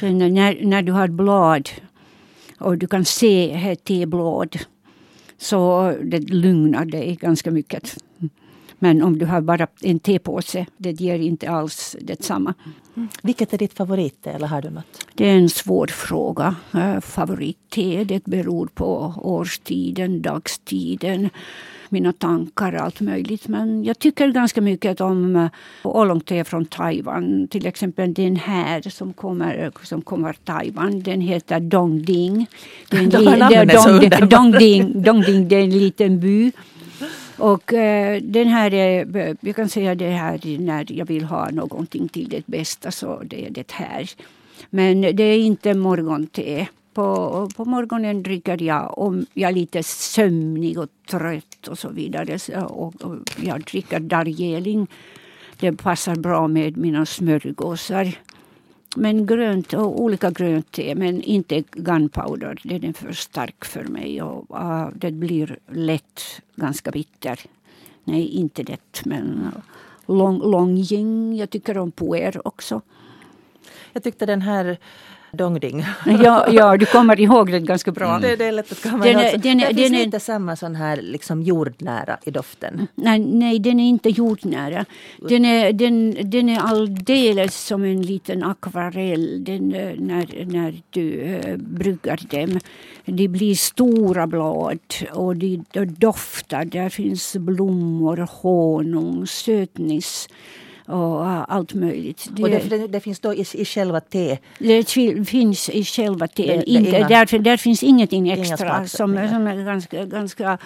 [0.02, 1.68] När, när du har blad
[2.58, 4.58] och du kan se teblad
[5.38, 7.96] så det lugnar dig ganska mycket.
[8.82, 12.54] Men om du har bara en tepåse, det ger inte alls detsamma.
[12.96, 13.08] Mm.
[13.22, 15.06] Vilket är ditt favoritte eller har du något?
[15.14, 16.56] Det är en svår fråga.
[16.74, 21.30] Eh, Favoritte, det beror på årstiden, dagstiden
[21.90, 23.48] mina tankar allt möjligt.
[23.48, 25.48] Men jag tycker ganska mycket om eh,
[25.82, 27.48] oolongte från Taiwan.
[27.48, 31.02] Till exempel den här som kommer, som kommer Taiwan.
[31.02, 32.46] Den heter Dongding.
[32.90, 36.52] Den, De dong, dongding, dongding, det är en liten by.
[37.40, 42.08] Och eh, den här eh, jag kan säga det här när jag vill ha någonting
[42.08, 44.10] till det bästa så det är det här.
[44.70, 46.68] Men det är inte morgonte.
[46.94, 52.38] På, på morgonen dricker jag om jag är lite sömnig och trött och så vidare.
[52.62, 54.86] Och, och jag dricker Darjeeling.
[55.60, 58.14] Det passar bra med mina smörgåsar.
[58.96, 62.60] Men grönt, och olika grönt te, men inte gunpowder.
[62.62, 66.22] Den är för stark för mig och uh, det blir lätt
[66.56, 67.40] ganska bitter.
[68.04, 69.02] Nej, inte det.
[69.04, 69.60] Men ah,
[70.06, 72.80] Long, Longjing, jag tycker om Puer också.
[73.92, 74.78] Jag tyckte den här
[75.32, 75.84] Dongding.
[76.22, 78.08] ja, ja, du kommer ihåg den ganska bra.
[78.08, 78.22] Mm.
[78.22, 79.40] Det, det, är lätt att komma den ihåg.
[79.40, 82.86] Den, den, det finns den, lite samma sån här liksom jordnära i doften.
[82.94, 84.84] Nej, nej den är inte jordnära.
[85.18, 91.20] Den är, den, den är alldeles som en liten akvarell den, eh, när, när du
[91.22, 92.60] äh, bryggar dem.
[93.04, 94.78] De blir stora blad
[95.12, 96.64] och de, de doftar.
[96.64, 100.28] Där finns blommor, honung, sötnis
[100.90, 102.28] och allt möjligt.
[102.30, 104.38] Det, och det, det, finns då i, i själva te?
[104.58, 104.90] Det
[105.28, 106.54] finns i själva te.
[106.66, 110.58] Inte, inga, där, där finns ingenting extra som, som är ganska, ganska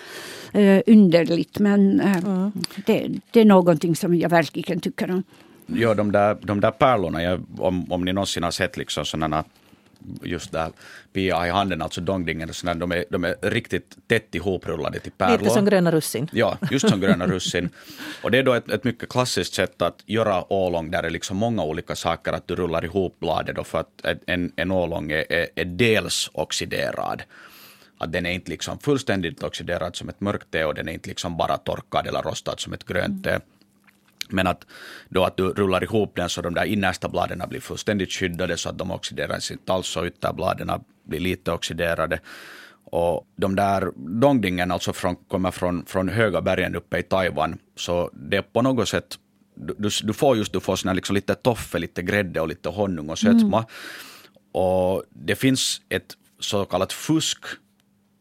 [0.57, 1.59] uh, underligt.
[1.59, 2.53] Men uh, mm.
[2.87, 5.23] det, det, är någonting som jag verkligen tycker om.
[5.67, 9.45] Ja, de där, de där pärlorna, jag, om, om ni någonsin har sett liksom sådana
[10.23, 10.71] just där
[11.13, 15.39] Pia i handen, alltså dongdingen, de är, de är riktigt tätt ihoprullade till pärlor.
[15.39, 16.29] Lite som gröna russin.
[16.33, 17.69] Ja, just som gröna russin.
[18.23, 21.11] Och det är då ett, ett mycket klassiskt sätt att göra ålång där det är
[21.11, 25.13] liksom många olika saker, att du rullar ihop bladet då för att en, en ålång
[25.13, 27.23] är, är, är dels oxiderad
[27.99, 31.09] att den är inte liksom fullständigt oxiderad som ett mörkt te och den är inte
[31.09, 33.39] liksom bara torkad eller rostad som ett grönt te.
[34.29, 34.67] Men att,
[35.09, 38.69] då att du rullar ihop den så de där innersta bladen blir fullständigt skyddade så
[38.69, 40.71] att de oxideras inte alls och ytterbladen
[41.05, 42.21] blir lite oxiderade.
[42.85, 47.59] Och de där dongdingen alltså från, kommer från, från höga bergen uppe i Taiwan.
[47.77, 49.19] Så det är på något sätt,
[49.55, 53.11] du, du får just du får såna liksom lite toffe, lite grädde och lite honung
[53.11, 53.59] och sötma.
[53.59, 53.69] Mm.
[54.53, 57.45] Och det finns ett så kallat fusk,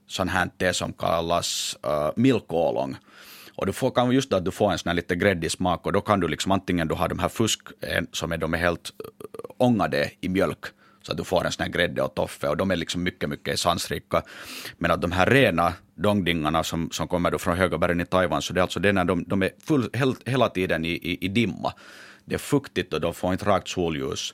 [0.08, 2.96] sånt här te som kallas uh, milkålong.
[3.56, 5.86] Och du får kan just då att du får en sån här lite gräddig smak
[5.86, 8.54] och då kan du liksom antingen du har de här fusk eh, som är, de
[8.54, 9.06] är helt eh,
[9.58, 10.66] ångade i mjölk
[11.02, 13.30] så att du får en sån här grädde och toffe och de är liksom mycket,
[13.30, 14.22] mycket sansrika.
[14.78, 18.42] Men att de här rena dongdingarna som, som kommer då från höga bergen i Taiwan,
[18.42, 19.90] så det är alltså det när de, de är full,
[20.26, 21.74] hela tiden i, i, i dimma.
[22.26, 24.34] Det är fuktigt och de får inte rakt solljus.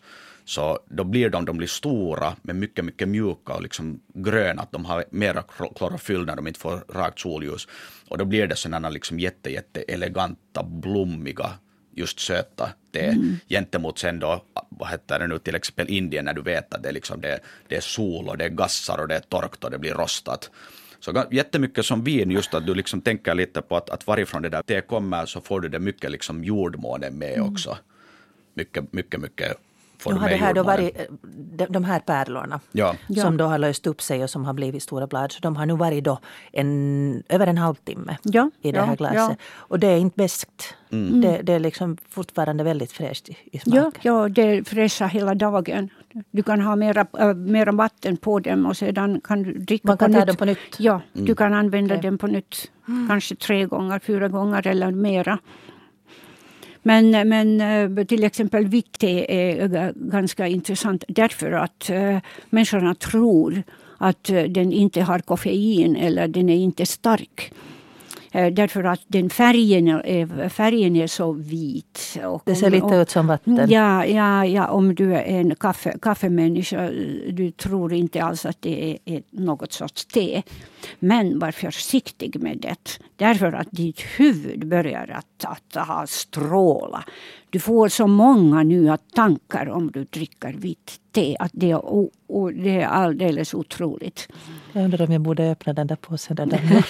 [0.50, 4.72] Så då blir de, de blir stora men mycket, mycket mjuka och liksom gröna, att
[4.72, 5.44] de har mera
[5.76, 7.68] klorofyll när de inte får rakt solljus.
[8.08, 11.50] Och då blir det sådana liksom jätte, jätte eleganta, blommiga,
[11.96, 13.36] just söta te mm.
[13.50, 16.90] gentemot sen då, vad heter det nu, till exempel Indien när du vet att det
[16.90, 19.72] är, liksom det, det är sol och det är gassar och det är torrt och
[19.72, 20.52] det blir rostat.
[21.00, 24.50] Så jättemycket som vin, just att du liksom tänker lite på att, att varifrån det
[24.50, 27.52] där te kommer så får du det mycket liksom jordmånen med mm.
[27.52, 27.78] också.
[28.54, 29.58] Mycket, mycket, mycket
[30.00, 32.96] får du har det här då varit, eh, de, de här pärlorna ja.
[33.22, 35.32] som då har löst upp sig och som har blivit stora blad.
[35.32, 36.20] Så de har nu varit då
[36.52, 39.38] en, över en halvtimme ja, i det ja, här glaset.
[39.58, 40.76] Och det är inte beskt.
[40.92, 41.22] Mm.
[41.22, 43.92] Det, det, är liksom fortfarande väldigt fräscht i, i smaken.
[44.02, 45.90] Ja, ja, det är fräscha hela dagen.
[46.32, 49.98] Du kan ha mera, äh, mera vatten på dem och sedan kan du dricka Man
[49.98, 50.28] kan på ta nytt.
[50.28, 50.80] dem på nytt?
[50.80, 51.26] Ja, mm.
[51.26, 52.10] du kan använda okay.
[52.10, 52.72] dem på nytt.
[52.88, 53.08] Mm.
[53.08, 55.40] Kanske tre gånger, fyra gånger eller mera.
[56.84, 62.18] Men, men eh, till exempel vikt är ganska intressant därför att eh,
[62.50, 63.64] människorna tror
[63.98, 67.52] att eh, den inte har koffein eller den är inte stark.
[68.32, 72.18] Eh, därför att den färgen är, färgen är så vit.
[72.24, 73.68] Och det ser lite ut som vatten.
[73.70, 76.90] Ja, ja, ja, om du är en kaffe, kaffemänniska,
[77.32, 80.42] du tror inte alls att det är, är något sorts te.
[81.00, 83.00] Men var försiktig med det.
[83.16, 87.04] Därför att ditt huvud börjar att, att ha stråla.
[87.50, 91.36] Du får så många nya tankar om du dricker vitt te.
[91.40, 91.86] Att det, är,
[92.28, 94.28] och det är alldeles otroligt.
[94.74, 96.36] Jag undrar om jag borde öppna den där påsen.
[96.36, 96.46] Där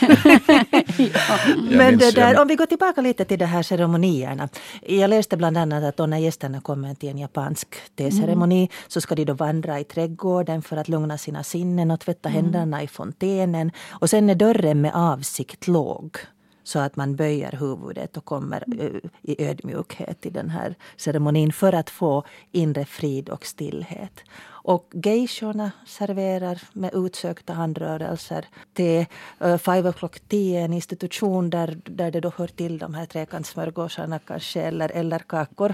[0.98, 1.38] ja.
[1.70, 4.50] Men det där, om vi går tillbaka lite till de här ceremonierna.
[4.82, 8.70] Jag läste bland annat att då när gästerna kommer till en japansk teceremoni mm.
[8.88, 12.44] så ska de då vandra i trädgården för att lugna sina sinnen och tvätta mm.
[12.44, 13.72] händerna i fontänen.
[13.90, 16.18] Och sen är dörren med avsikt låg
[16.70, 19.02] så att man böjer huvudet och kommer mm.
[19.22, 24.20] i ödmjukhet till den här ceremonin för att få inre frid och stillhet.
[24.70, 29.06] Och geishorna serverar med utsökta handrörelser till
[29.44, 34.20] uh, Five O'Clock Tea, en institution där, där det då hör till de här trekantssmörgåsarna
[34.20, 35.74] kanske, eller, eller kakor.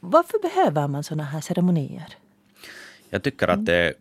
[0.00, 2.16] Varför behöver man såna här ceremonier?
[3.10, 3.94] Jag tycker att det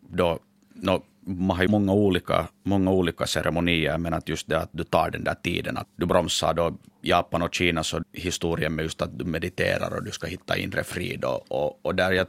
[0.00, 0.38] då,
[0.74, 5.34] no, många olika, många olika ceremonier, men att just det att du tar den där
[5.34, 9.96] tiden, att du bromsar då Japan och Kina, så historien med just att du mediterar
[9.96, 12.26] och du ska hitta inre frid och, och, och där jag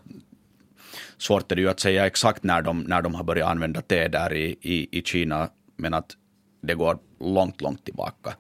[1.18, 4.08] svårt är det ju att säga exakt när de, när de har börjat använda te
[4.08, 6.18] där i, i, i Kina, men att
[6.62, 8.36] det går långt, långt tillbaka.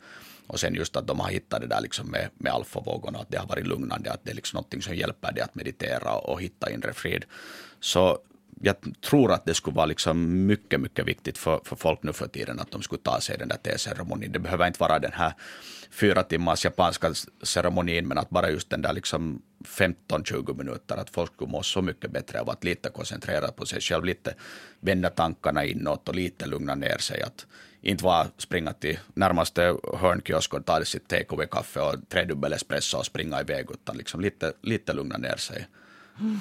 [0.47, 3.37] Och sen just att de har hittat det där liksom med, med alfavågorna, att det
[3.37, 6.71] har varit lugnande, att det är liksom någonting som hjälper dig att meditera och hitta
[6.71, 7.25] inre frid.
[7.79, 8.19] Så
[8.65, 12.27] jag tror att det skulle vara liksom mycket, mycket viktigt för, för folk nu för
[12.27, 14.31] tiden att de skulle ta sig den där teceremonin.
[14.31, 15.33] Det behöver inte vara den här
[15.91, 21.33] fyra timmars japanska ceremonin, men att bara just den där liksom 15-20 minuter, att folk
[21.33, 24.35] skulle må så mycket bättre av att lite koncentrera på sig själv, lite
[24.79, 27.21] vända tankarna inåt och lite lugna ner sig.
[27.21, 27.47] Att
[27.81, 33.05] inte bara springa till närmaste hörnkiosk och ta sitt take kaffe och tredubbel espresso och
[33.05, 35.67] springa iväg, utan liksom lite, lite lugna ner sig.
[36.19, 36.39] Mm.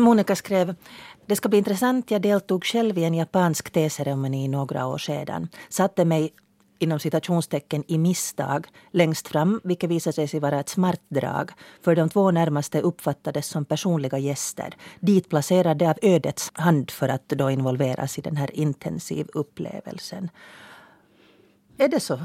[0.00, 0.74] Monica skrev
[1.30, 2.10] det ska bli intressant.
[2.10, 5.48] Jag deltog själv i en japansk teceremoni några år sedan.
[5.68, 6.32] Satte mig
[6.78, 11.50] inom citationstecken i misstag längst fram, vilket visade sig vara ett smart drag.
[11.82, 14.74] För de två närmaste uppfattades som personliga gäster.
[15.00, 20.30] Dit placerade av ödets hand för att då involveras i den här intensiv upplevelsen.
[21.78, 22.18] Är det så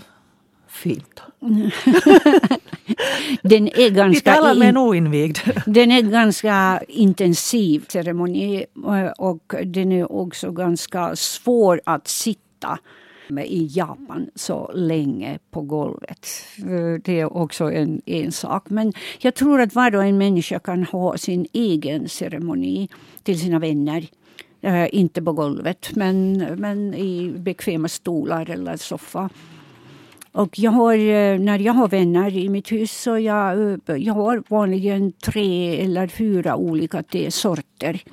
[0.68, 1.22] fint?
[3.41, 5.38] den är ganska Vi talar med en oinvigd.
[5.65, 8.65] Den är ganska intensiv ceremoni
[9.17, 12.80] och den är också ganska svår att sitta
[13.45, 16.28] i Japan så länge på golvet.
[17.04, 18.69] Det är också en, en sak.
[18.69, 22.89] Men jag tror att var och en människa kan ha sin egen ceremoni
[23.24, 24.08] till sina vänner.
[24.65, 29.30] Uh, inte på golvet, men, men i bekväma stolar eller soffa.
[30.36, 34.13] Och jag har, eh, när jag har vänner i mitt hus så jag, eh, jag
[34.13, 38.04] har vanligen tre eller fyra olika tesorter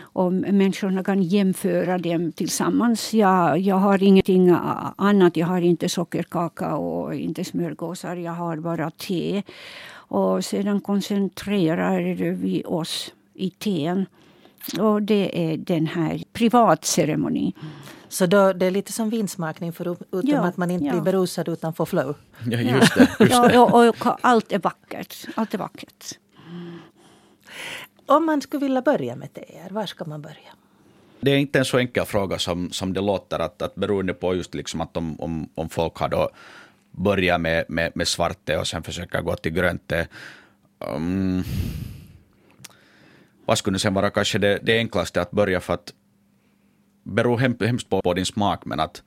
[0.00, 3.14] och människorna kan jämföra dem tillsammans.
[3.14, 4.56] Jag, jag har ingenting
[4.96, 5.36] annat.
[5.36, 8.16] Jag har inte sockerkaka och inte smörgåsar.
[8.16, 9.42] Jag har bara te.
[9.92, 14.06] Och sedan koncentrerar vi oss i teen.
[14.78, 17.52] Och det är den här privatceremonin.
[18.08, 20.92] Så då, det är lite som vinsmakning förutom ja, att man inte ja.
[20.92, 22.14] blir berusad utan får flow?
[22.46, 23.00] Ja, just det.
[23.20, 23.54] Just det.
[23.54, 25.26] Ja, och, och, allt är vackert.
[25.34, 26.18] Allt är vackert.
[28.06, 30.52] Om man skulle vilja börja med teer, var ska man börja?
[31.20, 34.34] Det är inte en så enkel fråga som, som det låter, att, att beroende på
[34.34, 36.30] just liksom att om, om, om folk har då
[36.90, 40.06] börjat med, med, med svart te och sen försöker gå till grönt te.
[40.78, 41.44] Um,
[43.46, 45.92] vad skulle sen vara kanske det, det enklaste att börja för att
[47.06, 49.02] beror hem, hemskt på, på din smak, men att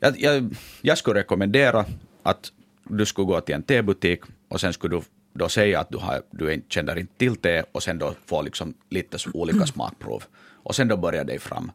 [0.00, 1.84] jag, jag, jag skulle rekommendera
[2.22, 2.52] att
[2.84, 5.02] du skulle gå till en tebutik och sen skulle du
[5.34, 8.74] då säga att du, har, du känner inte till te och sen då få liksom
[8.90, 10.24] lite olika smakprov.
[10.64, 11.72] Och sen då börjar det fram.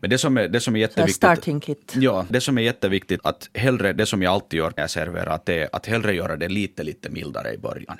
[0.00, 1.16] Men det som är, det som är jätteviktigt...
[1.16, 1.94] Starting kit.
[1.96, 5.38] Ja, det som är jätteviktigt att hellre, det som jag alltid gör när jag serverar
[5.38, 7.96] te, att hellre göra det lite, lite mildare i början.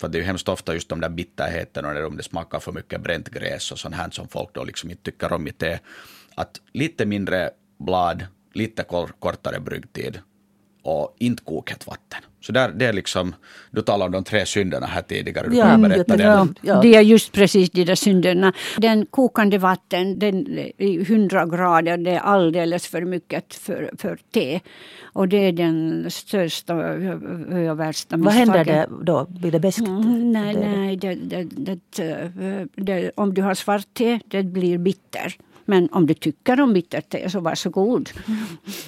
[0.00, 2.72] För det är ju hemskt ofta just de där bitterheterna, när om det smakar för
[2.72, 5.78] mycket bränt gräs och sånt här som folk då liksom inte tycker om i te.
[6.34, 8.84] Att lite mindre blad, lite
[9.18, 10.20] kortare bryggtid
[10.82, 12.22] och inte kokhett vatten.
[12.48, 13.34] Så där, det är liksom,
[13.70, 15.48] du talade om de tre synderna här tidigare.
[15.48, 16.22] Du ja, kan berätta det.
[16.22, 18.52] Ja, ja, det är just precis de där synderna.
[18.76, 24.60] Den kokande vatten, den i 100 grader, det är alldeles för mycket för, för te.
[25.02, 28.16] Och det är den största och värsta.
[28.16, 29.26] Vad händer det då?
[29.28, 29.78] Blir det beskt?
[29.78, 31.78] Mm, nej, nej det, det,
[32.76, 35.36] det, om du har svart te, det blir bitter.
[35.68, 38.10] Men om du tycker om bittert te så varsågod.
[38.26, 38.38] Mm.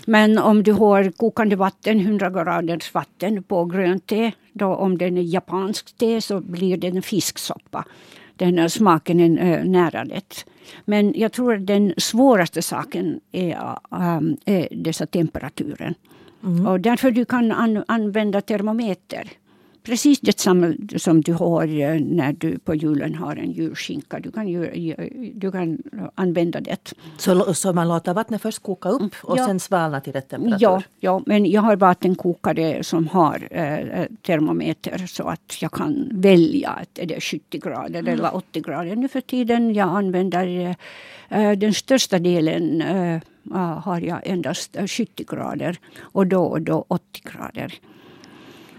[0.07, 5.19] Men om du har kokande vatten, 100 graders vatten på grönt te, då om den
[5.19, 7.85] är japansk te så blir det en fisksoppa.
[8.37, 10.45] Den smaken är nära det.
[10.85, 15.95] Men jag tror att den svåraste saken är, um, är dessa temperaturen.
[16.45, 16.66] Mm.
[16.66, 19.31] Och därför du kan an använda termometer
[19.83, 24.21] precis detsamma som du har eh, när du på julen har en julskinka.
[24.21, 24.95] Du kan, ju,
[25.35, 25.79] du kan
[26.14, 26.93] använda det.
[27.19, 29.47] Så, så man låter vattnet först koka upp och ja.
[29.47, 30.59] sen svalna till rätt temperatur?
[30.61, 36.71] Ja, ja, men jag har vattenkokare som har eh, termometer så att jag kan välja.
[36.71, 38.14] Att är det 70 grader mm.
[38.14, 38.97] eller 80 grader?
[38.97, 40.77] Nu för tiden jag använder
[41.29, 43.21] eh, den största delen eh,
[43.79, 47.75] har jag endast 70 grader och då och då 80 grader.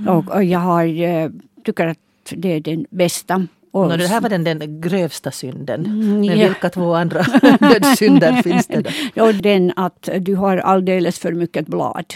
[0.01, 0.17] Mm.
[0.17, 1.29] Och, och, jag har, eh,
[1.65, 1.97] tycker att
[2.29, 3.47] det är den bästa.
[3.71, 5.85] Och, no, det här var den, den grövsta synden.
[5.85, 6.47] Mm, Men ja.
[6.47, 7.23] vilka två andra
[7.59, 9.23] dödssynder finns det då?
[9.23, 12.13] Och den att du har alldeles för mycket blad.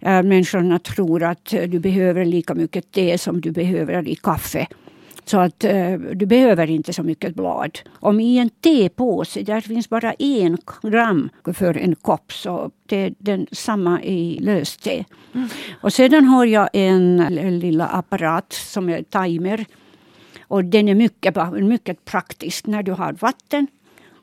[0.00, 4.66] Äh, människorna tror att du behöver lika mycket te som du behöver i kaffe.
[5.24, 7.78] Så att eh, du behöver inte så mycket blad.
[8.00, 13.14] Om i en tepåse där finns bara en gram för en kopp så det är
[13.18, 15.04] den samma i löst te.
[15.34, 15.48] Mm.
[15.80, 19.64] Och sedan har jag en, en lilla apparat som är timer.
[20.42, 23.66] Och den är mycket, mycket praktisk när du har vatten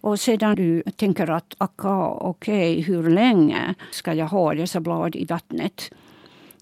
[0.02, 5.26] och sedan du tänker att okej, okay, hur länge ska jag ha dessa blad i
[5.26, 5.92] vattnet?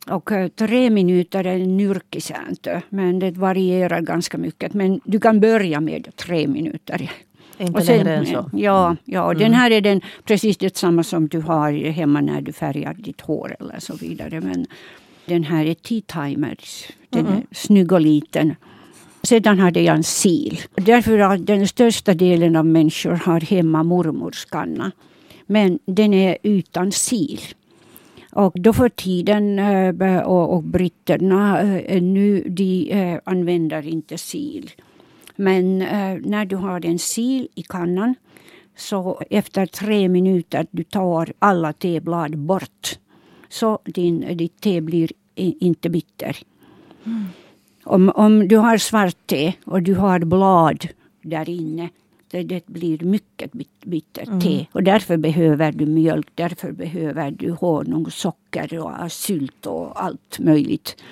[0.09, 4.73] Och eh, tre minuter är nyrkisääntö, men det varierar ganska mycket.
[4.73, 7.11] Men du kan börja med tre minuter.
[7.57, 8.49] Inte sen, längre än så?
[8.53, 8.97] Ja, mm.
[9.05, 9.37] ja mm.
[9.37, 13.55] den här är den precis detsamma som du har hemma när du färgar ditt hår
[13.59, 14.41] eller så vidare.
[14.41, 14.65] Men
[15.25, 16.57] den här är tea timer.
[17.09, 17.37] Den mm.
[17.37, 18.55] är snygg och liten.
[19.23, 20.55] Sedan hade jag en sil.
[20.75, 24.91] Därför att den största delen av människor har hemma mormors kanna.
[25.45, 27.41] Men den är utan sil.
[28.31, 34.65] Och då för tiden eh, och, och britterna eh, nu de eh, använder inte sil.
[35.35, 35.77] Men
[36.31, 38.15] när du har en sil i kannan
[38.77, 42.99] så efter tre minuter du tar alla teblad bort
[43.49, 46.37] så din, ditt te blir inte bitter.
[47.05, 47.25] Mm.
[47.83, 50.87] Om, om du har svart te och du har blad
[51.21, 51.89] där inne
[52.31, 53.51] det, det blir mycket
[53.85, 54.39] bittert mm.
[54.39, 54.65] te.
[54.71, 61.03] Och därför behöver du mjölk, därför behöver du honung, socker och sylt och allt möjligt.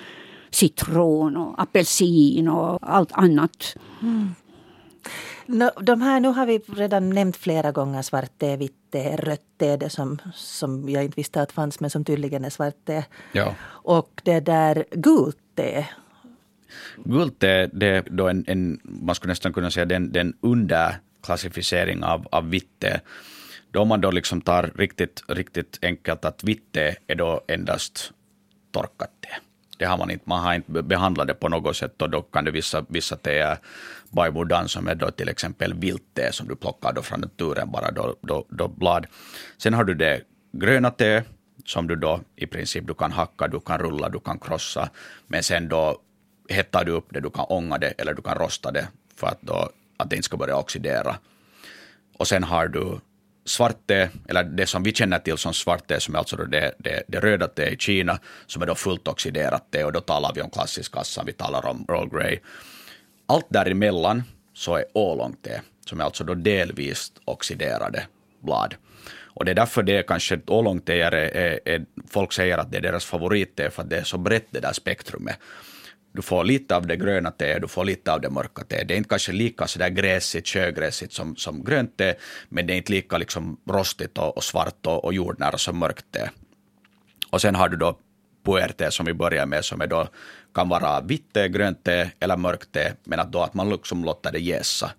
[0.50, 3.76] Citron och apelsin och allt annat.
[4.02, 4.34] Mm.
[5.46, 9.40] No, de här, nu har vi redan nämnt flera gånger svart te, vitt te, rött
[9.58, 13.04] te, det som, som jag inte visste att fanns men som tydligen är svart te.
[13.32, 13.54] Ja.
[13.64, 15.86] Och det där gult te.
[17.04, 20.34] Gult te, det är då en, en, man skulle nästan kunna säga den, den
[21.28, 23.00] klassificering av, av vitt te.
[23.70, 28.12] Då man då liksom tar riktigt, riktigt enkelt att vitt te är då endast
[28.72, 29.28] torkat te.
[29.78, 32.44] Det har man inte, man har inte behandlat det på något sätt och då kan
[32.44, 33.58] det vissa, vissa teer
[34.10, 38.16] Baibudan som är då till exempel vilte som du plockar då från naturen, bara då,
[38.22, 39.06] då, då blad.
[39.58, 40.22] Sen har du det
[40.52, 41.22] gröna te
[41.64, 44.90] som du då i princip du kan hacka, du kan rulla, du kan krossa.
[45.26, 46.00] Men sen då
[46.48, 49.42] hettar du upp det, du kan ånga det eller du kan rosta det för att,
[49.42, 51.16] då, att det inte ska börja oxidera.
[52.18, 53.00] Och sen har du
[53.44, 56.74] svart te, eller det som vi känner till som svart te, som är alltså det,
[56.78, 60.32] det, det röda te i Kina, som är då fullt oxiderat te, och då talar
[60.34, 62.38] vi om klassisk kassa, vi talar om Earl Grey.
[63.26, 64.22] Allt däremellan
[64.54, 68.06] så är ålångte, som är alltså då delvis oxiderade
[68.40, 68.74] blad.
[69.38, 72.76] Och det är därför det är kanske ålångteer är, är, är, folk säger att det
[72.76, 75.38] är deras favoritte, för att det är så brett det där spektrumet.
[76.12, 78.88] Du får lite av det gröna teet, du får lite av det mörka teet.
[78.88, 82.14] Det är inte kanske lika sådär gräsigt, sjögräsigt som, som grönt te,
[82.48, 86.06] men det är inte lika liksom rostigt och, och svart och, och jordnära som mörkt
[86.12, 86.28] te.
[87.30, 87.98] Och sen har du då
[88.44, 90.08] puerte som vi börjar med, som är då,
[90.54, 94.04] kan vara vitt te, grönt te eller mörkt te, men att då att man liksom
[94.04, 94.90] låter det jäsa.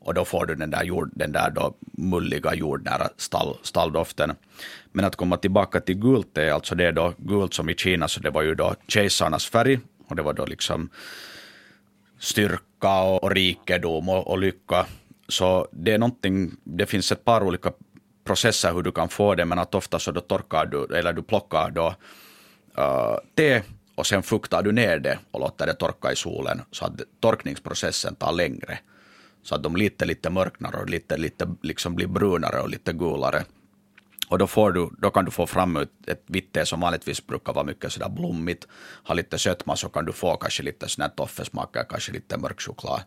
[0.00, 4.32] Och då får du den där, jord, den där då mulliga jordnära stall, stalldoften.
[4.92, 8.08] Men att komma tillbaka till gult te, alltså det är då gult som i Kina,
[8.08, 9.78] så det var ju då kejsarnas färg,
[10.08, 10.88] och det var då liksom
[12.18, 14.86] styrka och, och rikedom och, och lycka.
[15.28, 17.72] Så det är någonting, det finns ett par olika
[18.24, 21.22] processer hur du kan få det, men att ofta så då torkar du, eller du
[21.22, 21.94] plockar då
[22.78, 23.62] uh, te
[23.94, 28.14] och sen fuktar du ner det och låter det torka i solen så att torkningsprocessen
[28.14, 28.78] tar längre.
[29.42, 33.44] Så att de lite, lite mörknar och lite, lite liksom blir brunare och lite gulare.
[34.34, 37.52] Och då, får du, då kan du få fram ett, vitt te som vanligtvis brukar
[37.52, 38.66] vara mycket sådär blommigt,
[39.04, 42.60] ha lite sötma så kan du få kanske lite sån här toffesmaker, kanske lite mörk
[42.60, 43.00] choklad.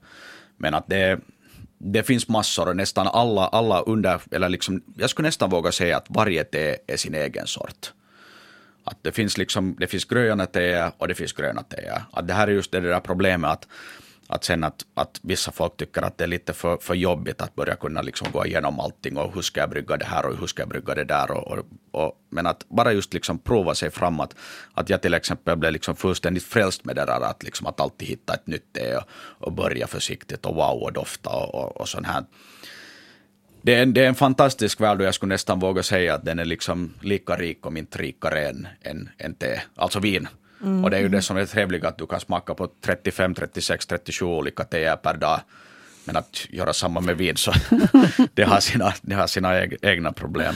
[0.57, 1.19] Men att det,
[1.77, 5.97] det finns massor och nästan alla, alla under, eller liksom, jag skulle nästan våga säga
[5.97, 7.93] att varje te är sin egen sort.
[8.83, 12.03] Att det finns liksom, det finns gröna teer och det finns gröna teer.
[12.11, 13.67] Att det här är just det där problemet att
[14.27, 17.55] att sen att, att vissa folk tycker att det är lite för, för jobbigt att
[17.55, 20.47] börja kunna liksom gå igenom allting och hur ska jag brygga det här och hur
[20.47, 21.31] ska jag brygga det där.
[21.31, 24.35] Och, och, och, men att bara just liksom prova sig framåt.
[24.73, 28.07] Att jag till exempel blev liksom fullständigt frälst med det där att, liksom att alltid
[28.07, 31.89] hitta ett nytt te och, och börja försiktigt och wow och dofta och, och, och
[31.89, 32.25] sånt här.
[33.61, 36.25] Det är, en, det är en fantastisk värld och jag skulle nästan våga säga att
[36.25, 40.27] den är liksom lika rik om inte rikare än, än, än te, alltså vin.
[40.63, 40.83] Mm.
[40.83, 43.85] Och det är ju det som är trevligt att du kan smaka på 35, 36,
[43.85, 45.39] 37 olika teer per dag.
[46.05, 47.51] Men att göra samma med vin så
[48.33, 50.55] det har sina, det har sina egna problem.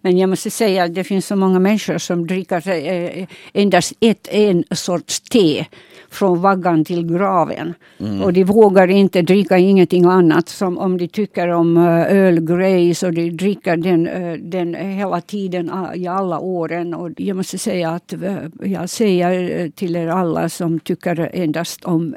[0.00, 4.28] Men jag måste säga att det finns så många människor som dricker eh, endast ett,
[4.30, 5.66] en sorts te
[6.12, 7.74] från vaggan till graven.
[8.00, 8.22] Mm.
[8.22, 10.48] Och de vågar inte dricka ingenting annat.
[10.48, 14.74] Som om de tycker om eh, öl eh, Grey så de dricker den, eh, den
[14.74, 16.94] hela tiden ah, i alla åren.
[16.94, 22.14] Och jag måste säga att eh, jag säger till er alla som tycker endast om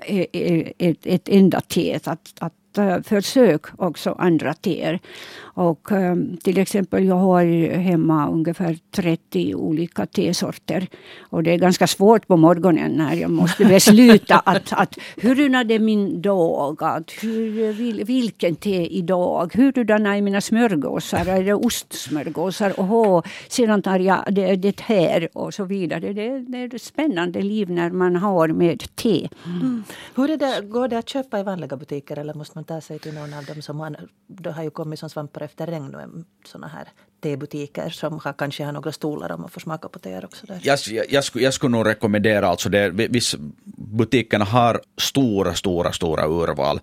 [0.78, 2.54] ett, ett enda te att, att
[3.04, 5.00] försök också andra teer.
[5.56, 10.88] Och um, till exempel jag har hemma ungefär 30 olika tesorter.
[11.20, 15.80] Och det är ganska svårt på morgonen när jag måste besluta att, att hurdan är
[15.80, 16.84] min dag?
[16.84, 19.56] Att hur, vil, vilken te idag?
[19.56, 21.26] Hurdana är mina smörgåsar?
[21.26, 22.74] Är det ostsmörgåsar?
[22.78, 26.14] Oho, sedan tar jag det, det här och så vidare.
[26.14, 29.30] Det, det är ett spännande liv när man har med te.
[29.46, 29.84] Mm.
[30.16, 33.00] Hur är det, går det att köpa i vanliga butiker eller måste man ta sig
[33.00, 33.96] till någon av dem som
[34.28, 36.88] det har ju kommit som svampar efter regn och sådana här
[37.22, 40.46] tebutiker som har, kanske har några stolar om man får smaka på teer också.
[40.46, 40.60] Där.
[40.64, 43.36] Jag, jag, jag, skulle, jag skulle nog rekommendera, alltså det, viss,
[43.78, 46.80] butikerna har stora, stora, stora urval.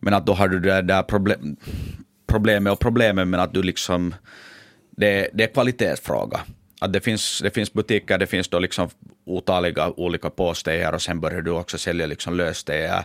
[0.00, 1.56] Men att då har du det där problem,
[2.26, 4.14] problemet och problemet med att du liksom,
[4.90, 6.40] det, det är kvalitetsfråga.
[6.80, 8.88] Att det finns, det finns butiker, det finns då liksom
[9.24, 13.04] otaliga olika påstegar och sen börjar du också sälja liksom löstegar.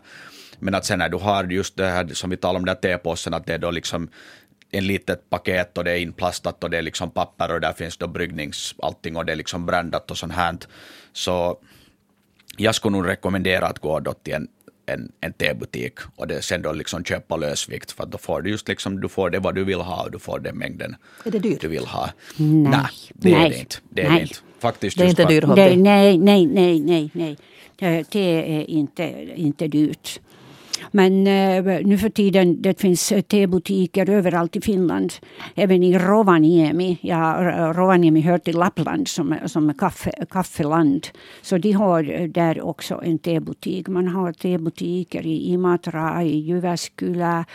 [0.60, 2.90] Men att sen när du har just det här som vi talade om, den där
[2.90, 4.10] tepåsen, att det är då liksom
[4.72, 7.97] en litet paket och det är inplastat och det är liksom papper och där finns
[7.97, 10.57] då bryggnings allting och det är liksom brandat och sånt här.
[11.13, 11.57] Så
[12.57, 14.47] jag skulle nog rekommendera att gå då till en,
[14.86, 18.68] en, en tebutik och det, sen då liksom köpa lösvikt för då får du just
[18.68, 20.95] liksom, du får det vad du vill ha och du får den mängden
[21.26, 21.61] är det dyrt?
[21.61, 22.09] du vill ha.
[22.38, 23.76] Nej, nej det nej, är det inte.
[23.89, 24.18] Det är nej.
[24.20, 24.36] det inte.
[24.59, 25.76] Faktiskt Det är just inte för- dyr hobby.
[25.76, 27.38] Nej, nej, nej, nej, nej.
[27.76, 29.03] Det, det är inte,
[29.36, 30.20] inte dyrt.
[30.92, 35.14] Men eh, nu för tiden det finns eh, tebutiker överallt i Finland.
[35.56, 36.98] Även i Rovaniemi.
[37.02, 41.08] Ja, eh, Rovaniemi hör till Lappland som, som är kaffe, kaffeland.
[41.42, 43.88] Så de har eh, där också en tebutik.
[43.88, 47.46] Man har tebutiker i Imatra, i Jyväskylä,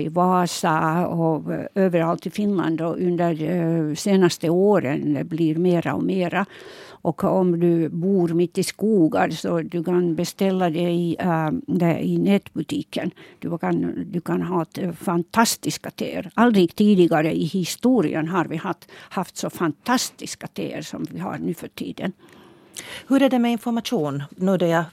[0.00, 1.42] i Vasa och
[1.74, 2.80] överallt i Finland.
[2.80, 6.46] Och under eh, senaste åren blir mera och mera.
[7.06, 12.00] Och om du bor mitt i skogar så du kan beställa det i, äh, det
[12.00, 13.10] i nätbutiken.
[13.38, 16.30] Du kan, du kan ha ett, fantastiska teer.
[16.34, 21.54] Aldrig tidigare i historien har vi haft, haft så fantastiska teer som vi har nu
[21.54, 22.12] för tiden.
[23.08, 24.22] Hur är det med information?
[24.36, 24.84] Nu då jag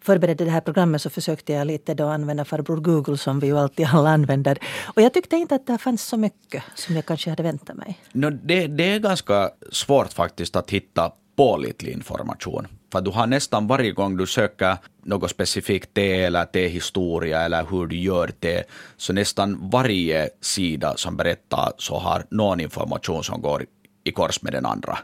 [0.00, 3.58] förberedde det här programmet så försökte jag lite då använda farbror Google som vi ju
[3.58, 4.58] alltid alla använder.
[4.94, 7.98] Och jag tyckte inte att det fanns så mycket som jag kanske hade väntat mig.
[8.12, 12.66] No, det, det är ganska svårt faktiskt att hitta pålitlig information.
[12.92, 17.86] För du har nästan varje gång du söker något specifikt te eller tehistoria eller hur
[17.86, 18.62] du gör te,
[18.96, 23.66] så nästan varje sida som berättar så har någon information som går
[24.04, 24.98] i kors med den andra.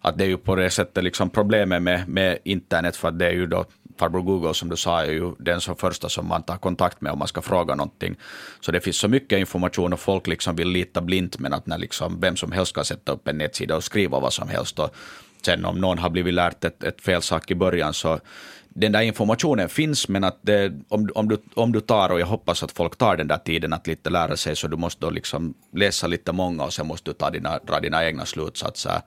[0.00, 3.32] Att det är ju på det sättet liksom problemet med, med internet, för det är
[3.32, 3.64] ju då
[3.98, 7.12] farbror Google som du sa är ju den som första som man tar kontakt med
[7.12, 8.16] om man ska fråga någonting.
[8.60, 11.78] Så det finns så mycket information och folk liksom vill lita blint men att när
[11.78, 14.94] liksom vem som helst ska sätta upp en nätsida och skriva vad som helst och
[15.44, 18.20] sen om någon har blivit lärt ett, ett fel sak i början så
[18.68, 22.26] den där informationen finns men att det, om, om, du, om du tar och jag
[22.26, 25.10] hoppas att folk tar den där tiden att lite lära sig så du måste då
[25.10, 29.00] liksom läsa lite många och sen måste du ta dina, dra dina egna slutsatser.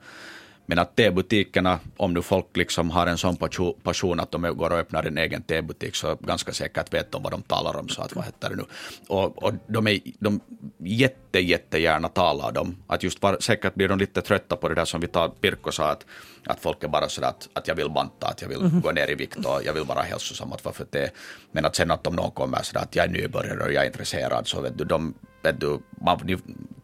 [0.70, 3.36] Men att tebutikerna, om nu folk liksom har en sån
[3.82, 7.32] passion- att de går och öppnar en egen tebutik så ganska säkert vet de vad
[7.32, 7.88] de talar om.
[7.88, 8.64] Så att, vad heter det nu?
[9.08, 10.40] Och, och de är de
[10.78, 12.76] jätte, jättegärna talar de.
[12.86, 15.72] Att just var, säkert blir de lite trötta på det där som vi tar, Pirkko
[15.72, 16.06] sa att,
[16.46, 19.10] att folk är bara sådär att, att jag vill banta, att jag vill gå ner
[19.10, 20.52] i vikt och jag vill vara hälsosam.
[20.52, 21.10] Att varför det,
[21.52, 23.86] men att sen att om någon kommer sådär att jag är nybörjare och jag är
[23.86, 26.38] intresserad så vet du, de, du man, ni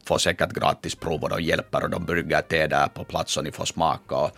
[0.05, 3.45] får säkert gratis prov och de hjälper och de brygger te där på plats och
[3.45, 4.17] ni får smaka.
[4.17, 4.31] Och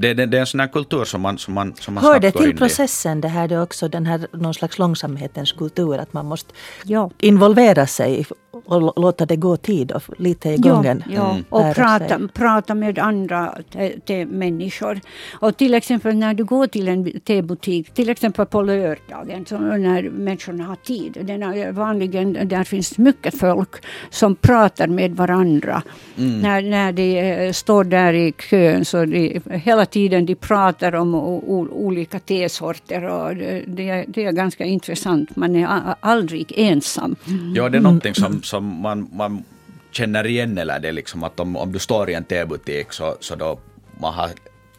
[0.00, 2.10] det, det, det är en sån här kultur som man, som man, som man Hör
[2.12, 4.78] snabbt det går in till processen det här det är också den här någon slags
[4.78, 6.52] långsamhetens kultur att man måste
[6.84, 7.10] Ja.
[7.18, 8.26] involvera sig
[8.64, 11.02] och låta det gå tid och lite i gången.
[11.06, 11.30] Ja, ja.
[11.30, 11.44] Mm.
[11.48, 15.00] och prata, prata med andra te, te människor.
[15.32, 20.02] Och till exempel när du går till en tebutik, till exempel på lördagen, så när
[20.10, 21.18] människorna har tid.
[21.22, 25.82] Den är vanligen, där finns mycket folk som pratar med varandra.
[26.14, 31.14] När, när de eh, står där i kön så de, hela tiden de pratar om
[31.14, 35.36] o, o, olika tesorter och det, det, är, det är ganska intressant.
[35.36, 37.16] Man är aldrig ensam.
[37.26, 37.54] Mm.
[37.54, 39.44] Ja, det är någonting som, som man, man
[39.90, 43.34] känner igen eller det liksom att om, om du står i en tebutik så, så
[43.34, 43.58] då
[44.00, 44.30] man har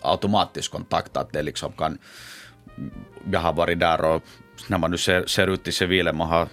[0.02, 1.98] automatisk kontakt att det liksom kan
[3.32, 4.24] jag har varit där och
[4.68, 6.48] när man nu ser, ser ut i civilen, man har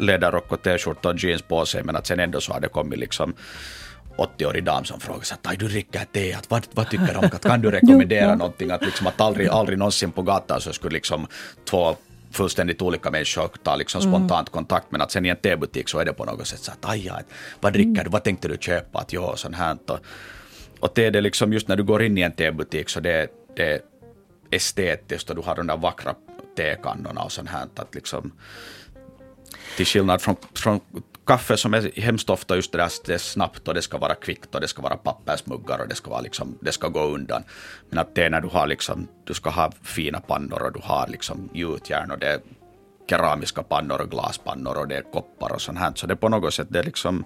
[0.00, 2.98] ledarrock och t-skjorta och jeans på sig, men att sen ändå så har det kommit
[2.98, 3.34] liksom
[4.16, 7.14] 80-årig dam som frågar så att "Aj, du dricker te, att vad, vad tycker du
[7.18, 8.34] om att kan du rekommendera Ja.
[8.34, 8.70] någonting?
[8.70, 11.26] Att, liksom, att aldrig, aldrig någonsin på gatan så skulle liksom
[11.70, 11.96] två
[12.30, 16.04] fullständigt olika människor ta liksom spontant kontakt, men att sen i en tebutik så är
[16.04, 17.22] det på något sätt så att aj, aj,
[17.60, 19.76] vad dricker du, vad tänkte du köpa, att ja, sånt här.
[19.88, 19.98] Och,
[20.80, 23.28] och det är det liksom just när du går in i en tebutik så det,
[23.56, 23.80] det är
[24.50, 26.14] estetiskt och du har de där vackra
[26.56, 27.66] tekannorna och sånt här.
[27.76, 28.32] Att liksom,
[29.76, 30.80] till skillnad från, från
[31.26, 34.14] kaffe som är hemskt ofta just det där det är snabbt och det ska vara
[34.14, 37.42] kvickt och det ska vara pappersmuggar och det ska, vara liksom, det ska gå undan.
[37.90, 40.80] Men att det är när du har liksom, du ska ha fina pannor och du
[40.82, 42.40] har liksom gjutjärn och det är
[43.10, 45.92] keramiska pannor och glaspannor och det är koppar och sånt här.
[45.94, 47.24] Så det är på något sätt, det är liksom,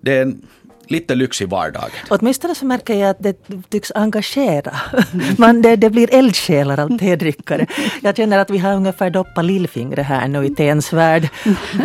[0.00, 0.46] det är en,
[0.90, 1.90] lite lyx i vardagen.
[2.10, 3.36] Åtminstone så märker jag att det
[3.68, 4.76] tycks engagera.
[5.38, 7.66] Man, det, det blir eldsjälar av tedrickare.
[8.02, 11.28] Jag känner att vi har ungefär doppat lillfingret här nu i teens värld.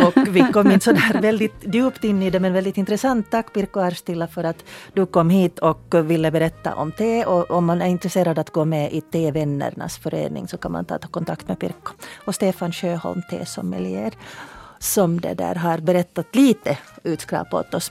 [0.06, 3.30] Och vi kom inte så där väldigt djupt in i det men väldigt intressant.
[3.30, 7.24] Tack Pirko Arstilla för att du kom hit och ville berätta om te.
[7.24, 10.98] Och om man är intresserad att gå med i Tevännernas förening så kan man ta
[10.98, 11.92] kontakt med Pirko.
[12.24, 14.12] Och Stefan Sjöholm, te sommelier
[14.78, 17.90] som det där har berättat lite utskrap åt oss.